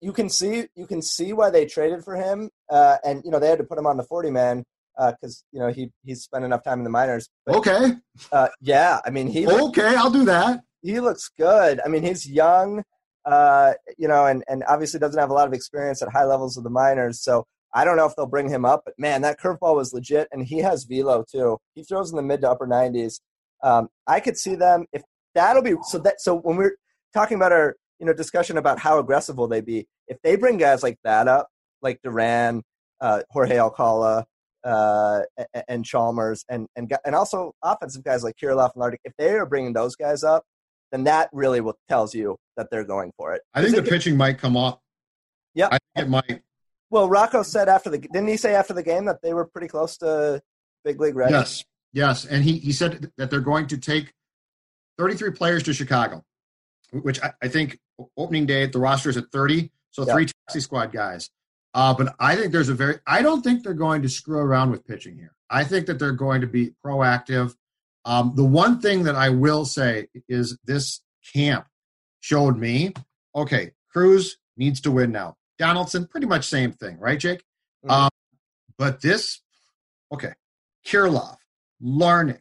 [0.00, 3.40] You can see you can see why they traded for him, uh, and you know
[3.40, 4.64] they had to put him on the forty man
[4.98, 7.28] because uh, you know he he's spent enough time in the minors.
[7.46, 7.92] But, okay.
[8.32, 9.46] Uh, yeah, I mean he.
[9.46, 10.60] Okay, I'll do that.
[10.82, 11.80] He looks good.
[11.84, 12.82] I mean he's young.
[13.24, 16.56] uh, you know, and, and obviously doesn't have a lot of experience at high levels
[16.56, 17.22] of the minors.
[17.22, 20.28] So I don't know if they'll bring him up, but man, that curveball was legit,
[20.32, 21.58] and he has velo too.
[21.74, 23.20] He throws in the mid to upper 90s.
[23.62, 25.02] Um, I could see them if
[25.34, 26.76] that'll be so that so when we're
[27.12, 30.56] talking about our you know discussion about how aggressive will they be, if they bring
[30.56, 31.48] guys like that up,
[31.82, 32.62] like Duran,
[33.00, 34.24] uh, Jorge Alcala,
[34.68, 35.22] uh,
[35.66, 39.46] and Chalmers, and and and also offensive guys like Kirilloff and Larnach, if they are
[39.46, 40.44] bringing those guys up,
[40.92, 43.42] then that really will tells you that they're going for it.
[43.54, 44.78] I think the pitching might come off.
[45.54, 46.42] Yeah, I think it might.
[46.90, 49.68] Well, Rocco said after the didn't he say after the game that they were pretty
[49.68, 50.42] close to
[50.84, 51.32] big league ready?
[51.32, 54.12] Yes, yes, and he he said that they're going to take
[54.98, 56.24] 33 players to Chicago,
[56.92, 57.78] which I, I think
[58.18, 61.30] opening day the roster is at 30, so three taxi squad guys.
[61.74, 64.70] Uh, but I think there's a very I don't think they're going to screw around
[64.70, 65.34] with pitching here.
[65.50, 67.54] I think that they're going to be proactive.
[68.04, 71.00] Um, the one thing that I will say is this
[71.34, 71.66] camp
[72.20, 72.92] showed me
[73.34, 75.36] okay, Cruz needs to win now.
[75.58, 77.42] Donaldson, pretty much same thing, right, Jake?
[77.84, 77.90] Mm-hmm.
[77.90, 78.10] Um,
[78.76, 79.40] but this,
[80.12, 80.32] okay,
[80.86, 81.36] Kirilloff,
[81.82, 82.40] Larnach,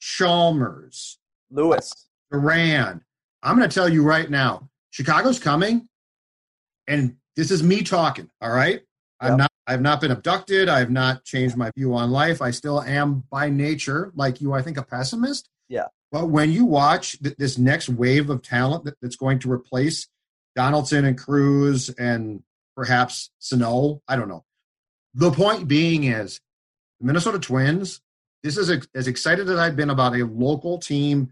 [0.00, 1.18] Chalmers,
[1.50, 3.02] Lewis, Duran.
[3.42, 5.88] I'm going to tell you right now, Chicago's coming,
[6.86, 8.30] and this is me talking.
[8.40, 8.80] All right,
[9.20, 9.50] I'm not.
[9.66, 10.68] I've not been abducted.
[10.68, 12.42] I have not changed my view on life.
[12.42, 14.52] I still am by nature, like you.
[14.52, 15.48] I think a pessimist.
[15.68, 15.86] Yeah.
[16.10, 20.08] But when you watch th- this next wave of talent that, that's going to replace
[20.56, 22.42] Donaldson and Cruz and
[22.76, 24.44] perhaps Sano, I don't know.
[25.14, 26.40] The point being is
[26.98, 28.00] the Minnesota Twins.
[28.42, 31.30] This is as excited as I've been about a local team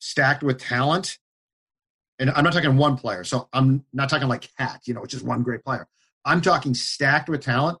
[0.00, 1.18] stacked with talent
[2.18, 3.24] and I'm not talking one player.
[3.24, 5.86] So I'm not talking like Cat, you know, which is one great player.
[6.24, 7.78] I'm talking stacked with talent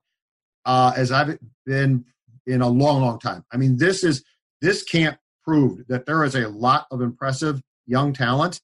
[0.64, 2.04] uh, as I've been
[2.46, 3.44] in a long, long time.
[3.52, 4.24] I mean, this is
[4.60, 8.60] this camp proved that there is a lot of impressive young talent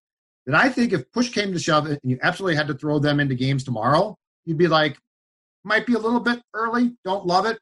[0.46, 3.20] that I think if push came to shove and you absolutely had to throw them
[3.20, 4.98] into games tomorrow, you'd be like,
[5.62, 7.59] might be a little bit early, don't love it,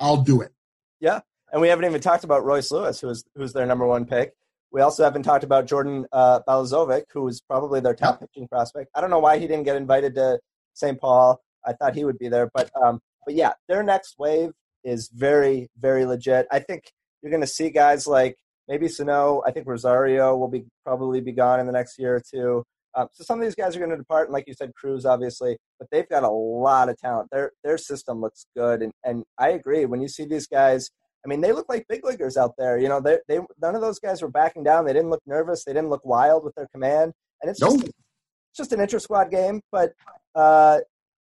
[0.00, 0.52] I'll do it.
[1.00, 1.20] Yeah,
[1.52, 4.34] and we haven't even talked about Royce Lewis, who's who's their number one pick.
[4.74, 8.90] We also haven't talked about Jordan uh, Balazovic, who is probably their top pitching prospect.
[8.92, 10.40] I don't know why he didn't get invited to
[10.72, 11.00] St.
[11.00, 11.40] Paul.
[11.64, 14.50] I thought he would be there, but um, but yeah, their next wave
[14.82, 16.48] is very very legit.
[16.50, 19.42] I think you're going to see guys like maybe Sano.
[19.46, 22.64] I think Rosario will be probably be gone in the next year or two.
[22.96, 25.06] Um, so some of these guys are going to depart, and like you said, Cruz
[25.06, 27.28] obviously, but they've got a lot of talent.
[27.30, 29.86] Their their system looks good, and and I agree.
[29.86, 30.90] When you see these guys
[31.24, 32.78] I mean, they look like big leaguers out there.
[32.78, 34.84] You know, they they none of those guys were backing down.
[34.84, 35.64] They didn't look nervous.
[35.64, 37.12] They didn't look wild with their command.
[37.42, 39.60] And it's just it's just an inter squad game.
[39.72, 39.92] But
[40.34, 40.80] uh,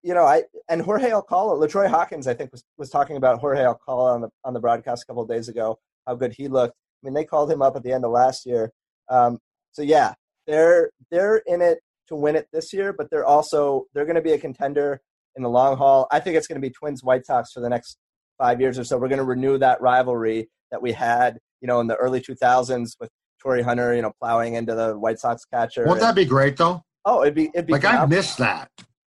[0.02, 3.64] you know, I and Jorge Alcala, LaTroy Hawkins, I think was was talking about Jorge
[3.64, 5.78] Alcala on the on the broadcast a couple of days ago.
[6.08, 6.76] How good he looked.
[6.76, 8.72] I mean, they called him up at the end of last year.
[9.10, 9.40] Um,
[9.72, 10.14] so yeah,
[10.48, 14.22] they're they're in it to win it this year, but they're also they're going to
[14.22, 15.02] be a contender
[15.36, 16.08] in the long haul.
[16.12, 17.98] I think it's going to be Twins White Sox for the next
[18.44, 21.80] five years or so, we're going to renew that rivalry that we had, you know,
[21.80, 23.10] in the early 2000s with
[23.42, 25.86] Torii Hunter, you know, plowing into the White Sox catcher.
[25.86, 26.82] Won't that be great though?
[27.06, 28.70] Oh, it'd be it'd be like I missed that.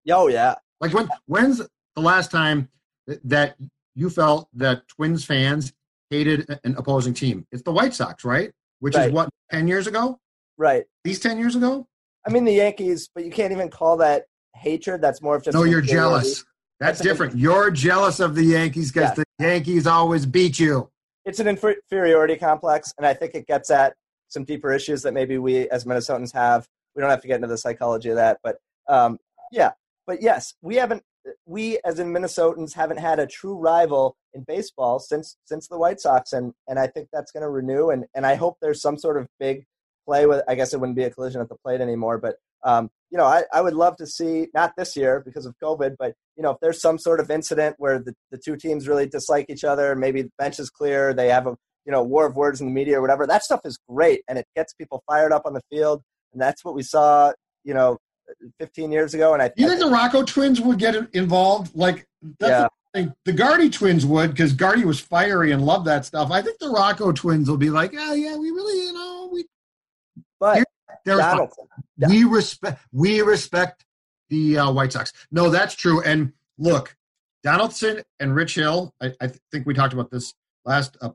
[0.09, 0.55] Oh yeah.
[0.79, 2.69] Like when when's the last time
[3.25, 3.55] that
[3.95, 5.73] you felt that Twins fans
[6.09, 7.45] hated an opposing team?
[7.51, 8.51] It's the White Sox, right?
[8.79, 9.07] Which right.
[9.07, 10.19] is what ten years ago.
[10.57, 10.85] Right.
[11.03, 11.85] These ten years ago.
[12.25, 15.01] I mean the Yankees, but you can't even call that hatred.
[15.01, 15.63] That's more of just no.
[15.63, 16.45] You're jealous.
[16.79, 17.35] That's, different.
[17.35, 19.23] You're jealous of the Yankees because yeah.
[19.39, 20.89] the Yankees always beat you.
[21.25, 23.95] It's an inferiority complex, and I think it gets at
[24.29, 26.67] some deeper issues that maybe we as Minnesotans have.
[26.95, 29.17] We don't have to get into the psychology of that, but um,
[29.51, 29.71] yeah.
[30.05, 31.03] But yes, we haven't.
[31.45, 35.99] We as in Minnesotans haven't had a true rival in baseball since since the White
[35.99, 37.89] Sox, and and I think that's going to renew.
[37.89, 39.65] And and I hope there's some sort of big
[40.05, 40.43] play with.
[40.47, 43.25] I guess it wouldn't be a collision at the plate anymore, but um, you know,
[43.25, 46.51] I, I would love to see not this year because of COVID, but you know,
[46.51, 49.95] if there's some sort of incident where the, the two teams really dislike each other,
[49.95, 52.73] maybe the bench is clear, they have a you know war of words in the
[52.73, 53.25] media or whatever.
[53.25, 56.01] That stuff is great, and it gets people fired up on the field,
[56.33, 57.31] and that's what we saw.
[57.63, 57.97] You know,
[58.59, 59.51] 15 years ago, and I.
[59.55, 61.75] You think the Rocco twins would get involved?
[61.75, 62.05] Like,
[62.39, 63.07] that's yeah.
[63.25, 66.31] the Gardy twins would, because Gardy was fiery and loved that stuff.
[66.31, 69.45] I think the Rocco twins will be like, oh yeah, we really, you know, we.
[70.39, 70.63] But
[72.09, 73.85] we respect we respect
[74.29, 75.13] the uh, White Sox.
[75.31, 76.01] No, that's true.
[76.01, 76.95] And look,
[77.43, 78.93] Donaldson and Rich Hill.
[79.01, 80.33] I, I think we talked about this
[80.65, 81.11] last uh,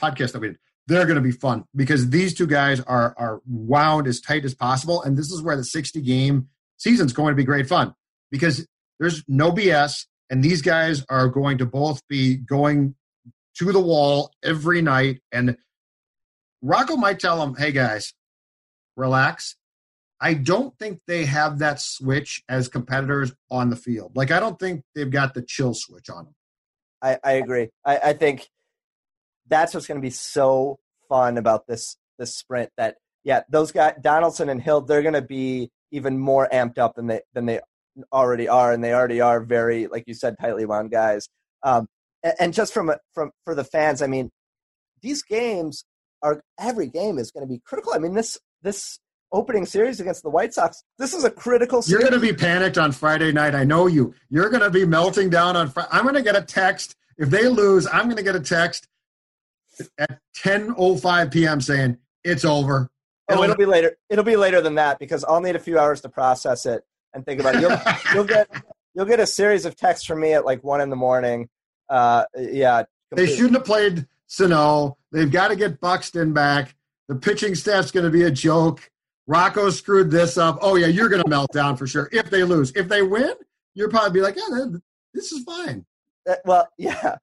[0.00, 0.58] podcast that we did.
[0.86, 4.54] They're going to be fun because these two guys are are wound as tight as
[4.54, 7.94] possible, and this is where the sixty game season is going to be great fun
[8.30, 8.66] because
[8.98, 12.94] there's no BS, and these guys are going to both be going
[13.58, 15.20] to the wall every night.
[15.30, 15.56] And
[16.60, 18.12] Rocco might tell them, "Hey guys,
[19.00, 19.56] relax.
[20.20, 24.12] I don't think they have that switch as competitors on the field.
[24.14, 26.34] Like, I don't think they've got the chill switch on them.
[27.02, 27.70] I, I agree.
[27.84, 28.48] I, I think
[29.48, 30.78] that's what's going to be so
[31.08, 32.70] fun about this this sprint.
[32.76, 36.94] That yeah, those guys Donaldson and Hill, they're going to be even more amped up
[36.96, 37.60] than they than they
[38.12, 41.28] already are, and they already are very, like you said, tightly wound guys.
[41.62, 41.86] Um,
[42.22, 44.30] and, and just from from for the fans, I mean,
[45.00, 45.84] these games
[46.22, 47.94] are every game is going to be critical.
[47.94, 48.98] I mean, this this
[49.32, 51.82] opening series against the White Sox, this is a critical.
[51.82, 52.02] Series.
[52.02, 53.54] You're going to be panicked on Friday night.
[53.54, 54.14] I know you.
[54.28, 55.70] You're going to be melting down on.
[55.70, 55.88] Friday.
[55.92, 57.86] I'm going to get a text if they lose.
[57.86, 58.88] I'm going to get a text
[59.98, 61.60] at 10:05 p.m.
[61.60, 62.90] saying it's over.
[63.28, 63.96] It'll, oh, it'll be later.
[64.08, 66.82] It'll be later than that because I'll need a few hours to process it
[67.14, 67.60] and think about it.
[67.60, 67.78] You'll,
[68.14, 68.48] you'll get
[68.94, 71.48] you'll get a series of texts from me at like one in the morning.
[71.88, 73.26] Uh, yeah, completely.
[73.26, 74.96] they shouldn't have played Sano.
[75.12, 76.74] They've got to get Buxton back.
[77.10, 78.88] The pitching staff's going to be a joke.
[79.26, 80.58] Rocco screwed this up.
[80.60, 82.70] Oh yeah, you're going to melt down for sure if they lose.
[82.76, 83.34] If they win,
[83.74, 84.66] you'll probably be like, yeah,
[85.12, 85.84] this is fine.
[86.28, 87.16] Uh, well, yeah.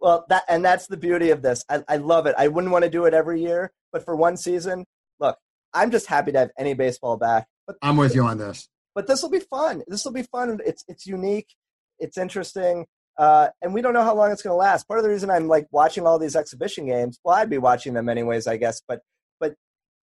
[0.00, 1.64] Well, that and that's the beauty of this.
[1.68, 2.36] I, I love it.
[2.38, 4.84] I wouldn't want to do it every year, but for one season,
[5.18, 5.36] look,
[5.74, 7.48] I'm just happy to have any baseball back.
[7.66, 8.68] But I'm with you on this.
[8.94, 9.82] But this will be fun.
[9.88, 10.60] This will be fun.
[10.64, 11.48] It's it's unique.
[11.98, 12.86] It's interesting.
[13.18, 14.86] Uh, and we don't know how long it's going to last.
[14.86, 17.92] Part of the reason I'm like watching all these exhibition games, well, I'd be watching
[17.92, 18.80] them anyways, I guess.
[18.86, 19.11] But but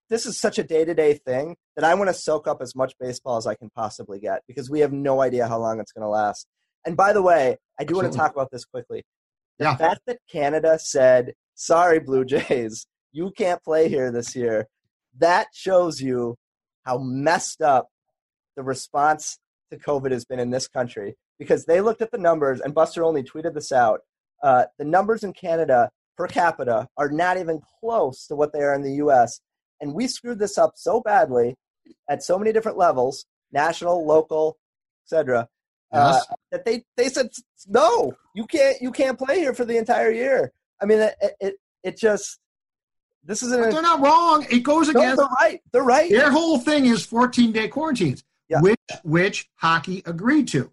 [0.09, 2.75] this is such a day to day thing that I want to soak up as
[2.75, 5.91] much baseball as I can possibly get because we have no idea how long it's
[5.91, 6.47] going to last.
[6.85, 8.03] And by the way, I do Absolutely.
[8.03, 9.03] want to talk about this quickly.
[9.57, 9.75] The yeah.
[9.75, 14.67] fact that Canada said, sorry, Blue Jays, you can't play here this year,
[15.17, 16.35] that shows you
[16.83, 17.87] how messed up
[18.55, 19.39] the response
[19.71, 23.03] to COVID has been in this country because they looked at the numbers, and Buster
[23.03, 24.01] Olney tweeted this out.
[24.43, 28.73] Uh, the numbers in Canada per capita are not even close to what they are
[28.73, 29.39] in the US.
[29.81, 31.55] And we screwed this up so badly
[32.09, 34.57] at so many different levels national, local,
[35.05, 35.47] etc.
[35.91, 36.37] Uh, yes.
[36.51, 37.29] that they they said
[37.67, 40.51] no, you can't you can't play here for the entire year.
[40.81, 42.39] I mean, it it, it just
[43.23, 44.45] this is an—they're not wrong.
[44.49, 45.61] It goes no, against they're right.
[45.71, 46.09] They're right.
[46.09, 48.61] Their whole thing is 14 day quarantines, yeah.
[48.61, 50.71] which which hockey agreed to.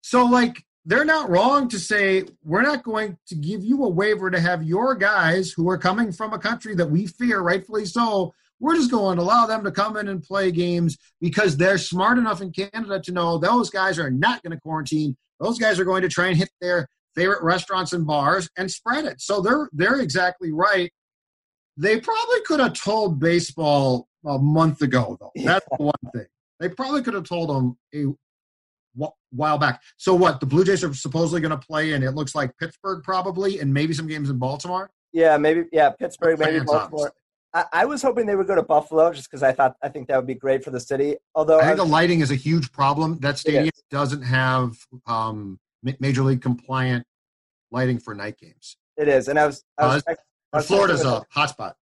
[0.00, 4.30] So like they're not wrong to say we're not going to give you a waiver
[4.30, 8.34] to have your guys who are coming from a country that we fear, rightfully so,
[8.60, 12.18] we're just going to allow them to come in and play games because they're smart
[12.18, 15.16] enough in Canada to know those guys are not going to quarantine.
[15.40, 19.04] Those guys are going to try and hit their favorite restaurants and bars and spread
[19.04, 19.20] it.
[19.20, 20.90] So they're they're exactly right.
[21.76, 25.32] They probably could have told baseball a month ago, though.
[25.34, 26.26] That's the one thing.
[26.60, 28.14] They probably could have told them a
[29.30, 29.82] while back.
[29.96, 30.40] So what?
[30.40, 33.72] The Blue Jays are supposedly going to play, and it looks like Pittsburgh probably, and
[33.72, 34.90] maybe some games in Baltimore.
[35.12, 35.64] Yeah, maybe.
[35.72, 37.12] Yeah, Pittsburgh, maybe Baltimore.
[37.52, 40.08] I, I was hoping they would go to Buffalo just because I thought I think
[40.08, 41.16] that would be great for the city.
[41.34, 43.18] Although I think I the lighting is a huge problem.
[43.20, 44.76] That stadium doesn't have
[45.06, 45.58] um,
[46.00, 47.06] major league compliant
[47.70, 48.76] lighting for night games.
[48.96, 49.64] It is, and I was.
[49.78, 50.14] I was, uh,
[50.52, 51.74] I was Florida's a hotspot.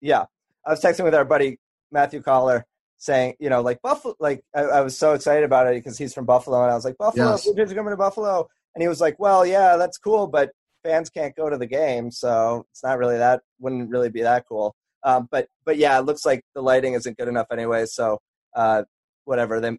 [0.00, 0.24] Yeah,
[0.66, 1.58] I was texting with our buddy
[1.90, 2.66] Matthew Collar
[2.98, 6.14] saying, you know, like Buffalo, like I, I was so excited about it because he's
[6.14, 7.44] from Buffalo, and I was like, Buffalo, yes.
[7.44, 10.50] Blue Jays are coming to Buffalo, and he was like, well, yeah, that's cool, but
[10.82, 14.44] fans can't go to the game, so it's not really that wouldn't really be that
[14.48, 14.74] cool.
[15.02, 17.86] Um, but but yeah, it looks like the lighting isn't good enough anyway.
[17.86, 18.20] So
[18.54, 18.84] uh,
[19.24, 19.78] whatever, then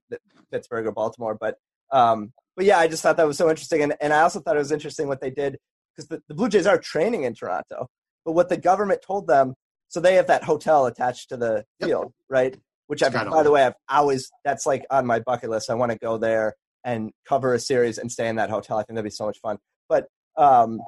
[0.51, 1.35] Pittsburgh or Baltimore.
[1.39, 1.57] But
[1.91, 4.55] um, but yeah, I just thought that was so interesting, and and I also thought
[4.55, 5.57] it was interesting what they did
[5.95, 7.87] because the, the Blue Jays are training in Toronto,
[8.23, 9.55] but what the government told them.
[9.87, 11.89] So they have that hotel attached to the yep.
[11.89, 12.57] field, right?
[12.87, 15.69] Which I've, by the way, I've always that's like on my bucket list.
[15.69, 18.77] I want to go there and cover a series and stay in that hotel.
[18.77, 19.57] I think that'd be so much fun.
[19.89, 20.07] But
[20.37, 20.79] um,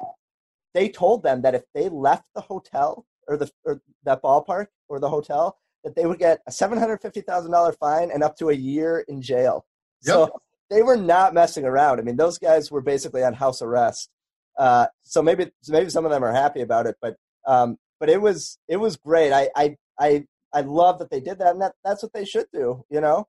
[0.73, 4.99] they told them that if they left the hotel or the or that ballpark or
[4.99, 8.37] the hotel that they would get a seven hundred fifty thousand dollar fine and up
[8.37, 9.65] to a year in jail.
[10.03, 10.13] Yep.
[10.13, 11.99] So they were not messing around.
[11.99, 14.09] I mean, those guys were basically on house arrest.
[14.57, 17.15] Uh, so maybe maybe some of them are happy about it, but
[17.47, 19.31] um, but it was it was great.
[19.31, 20.25] I I I
[20.57, 22.83] I love that they did that, and that that's what they should do.
[22.89, 23.27] You know,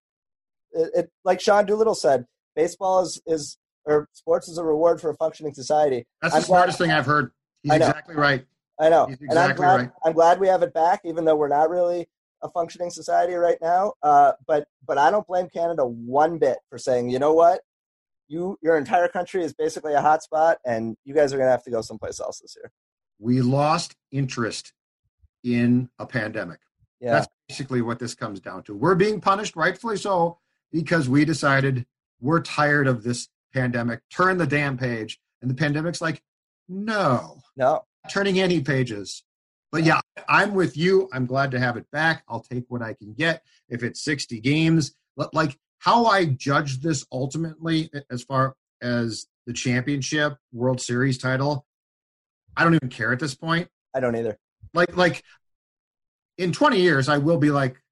[0.73, 2.25] it, it like Sean Doolittle said,
[2.57, 6.07] baseball is is or sports is a reward for a functioning society.
[6.23, 7.33] That's the I'm smartest glad, thing I've heard.
[7.63, 8.47] He's exactly right.
[8.81, 9.77] I know, He's exactly and I'm glad.
[9.77, 9.91] Right.
[10.07, 12.09] I'm glad we have it back, even though we're not really
[12.43, 13.93] a functioning society right now.
[14.03, 17.61] Uh, but but I don't blame Canada one bit for saying, you know what,
[18.27, 21.65] you your entire country is basically a hotspot, and you guys are going to have
[21.65, 22.73] to go someplace else this year.
[23.19, 24.73] We lost interest
[25.45, 26.61] in a pandemic.
[27.01, 27.13] Yeah.
[27.13, 28.75] That's basically what this comes down to.
[28.75, 30.39] We're being punished, rightfully so,
[30.73, 31.87] because we decided
[32.21, 34.01] we're tired of this pandemic.
[34.11, 35.21] Turn the damn page.
[35.41, 36.23] And the pandemic's like,
[36.69, 37.41] no.
[37.57, 39.23] No turning any pages.
[39.71, 41.09] But yeah, I'm with you.
[41.13, 42.25] I'm glad to have it back.
[42.29, 43.43] I'll take what I can get.
[43.69, 44.95] If it's 60 games,
[45.33, 51.67] like how I judge this ultimately, as far as the championship World Series title,
[52.57, 53.69] I don't even care at this point.
[53.95, 54.39] I don't either.
[54.73, 55.23] Like, like
[56.39, 57.83] in 20 years, I will be like,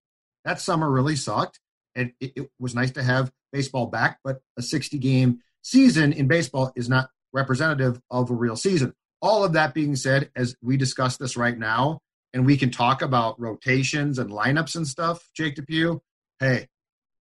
[0.45, 1.61] that summer really sucked.
[1.95, 6.29] And it, it was nice to have baseball back, but a 60 game season in
[6.29, 8.95] baseball is not representative of a real season.
[9.21, 12.01] All of that being said, as we discuss this right now,
[12.33, 16.01] and we can talk about rotations and lineups and stuff, Jake Depue,
[16.39, 16.69] hey,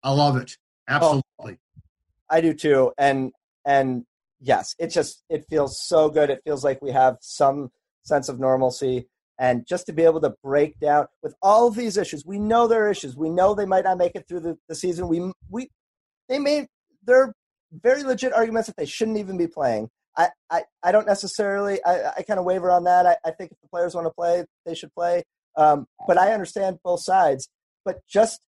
[0.04, 0.58] I love it.
[0.90, 1.24] Oh, Absolutely.
[1.40, 1.82] Oh,
[2.30, 2.92] I do too.
[2.98, 3.32] And
[3.66, 4.06] and
[4.40, 6.30] yes, it just it feels so good.
[6.30, 7.72] It feels like we have some
[8.04, 9.08] sense of normalcy.
[9.38, 12.68] And just to be able to break down with all of these issues, we know
[12.68, 13.18] there are issues.
[13.18, 15.08] We know they might not make it through the, the season.
[15.08, 15.70] We we
[16.30, 16.68] they may
[17.04, 17.34] they're
[17.72, 19.90] very legit arguments that they shouldn't even be playing.
[20.18, 23.06] I, I, I don't necessarily I, I kind of waver on that.
[23.06, 25.24] I, I think if the players want to play, they should play.
[25.58, 27.50] Um, but I understand both sides.
[27.84, 28.40] But just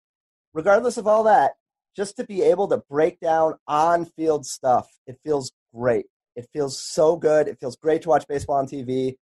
[0.53, 1.53] regardless of all that,
[1.95, 6.05] just to be able to break down on field stuff, it feels great.
[6.35, 7.47] It feels so good.
[7.47, 9.15] It feels great to watch baseball on TV.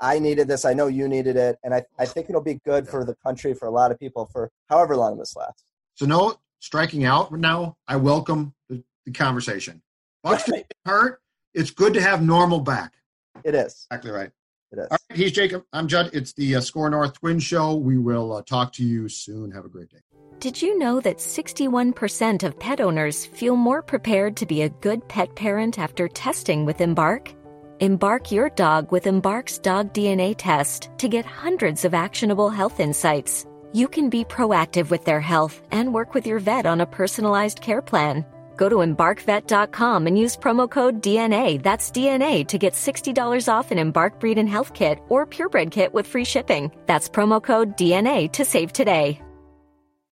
[0.00, 0.64] I needed this.
[0.64, 1.58] I know you needed it.
[1.62, 4.26] And I, I think it'll be good for the country, for a lot of people,
[4.32, 5.64] for however long this lasts.
[5.94, 7.76] So, no striking out now.
[7.86, 9.82] I welcome the, the conversation.
[10.22, 10.66] Bucks right.
[10.84, 11.20] hurt.
[11.54, 12.94] It's good to have normal back.
[13.44, 13.86] It is.
[13.90, 14.30] Exactly right.
[14.72, 14.88] It is.
[14.90, 15.18] All right.
[15.18, 15.64] He's Jacob.
[15.72, 16.10] I'm Judd.
[16.12, 17.76] It's the uh, SKOR North Twin Show.
[17.76, 19.50] We will uh, talk to you soon.
[19.52, 19.98] Have a great day.
[20.38, 25.06] Did you know that 61% of pet owners feel more prepared to be a good
[25.08, 27.32] pet parent after testing with Embark?
[27.80, 33.46] Embark your dog with Embark's dog DNA test to get hundreds of actionable health insights.
[33.74, 37.60] You can be proactive with their health and work with your vet on a personalized
[37.60, 38.24] care plan.
[38.56, 43.78] Go to embarkvet.com and use promo code DNA, that's DNA, to get $60 off an
[43.78, 46.72] Embark Breed and Health Kit or Purebred Kit with free shipping.
[46.86, 49.20] That's promo code DNA to save today.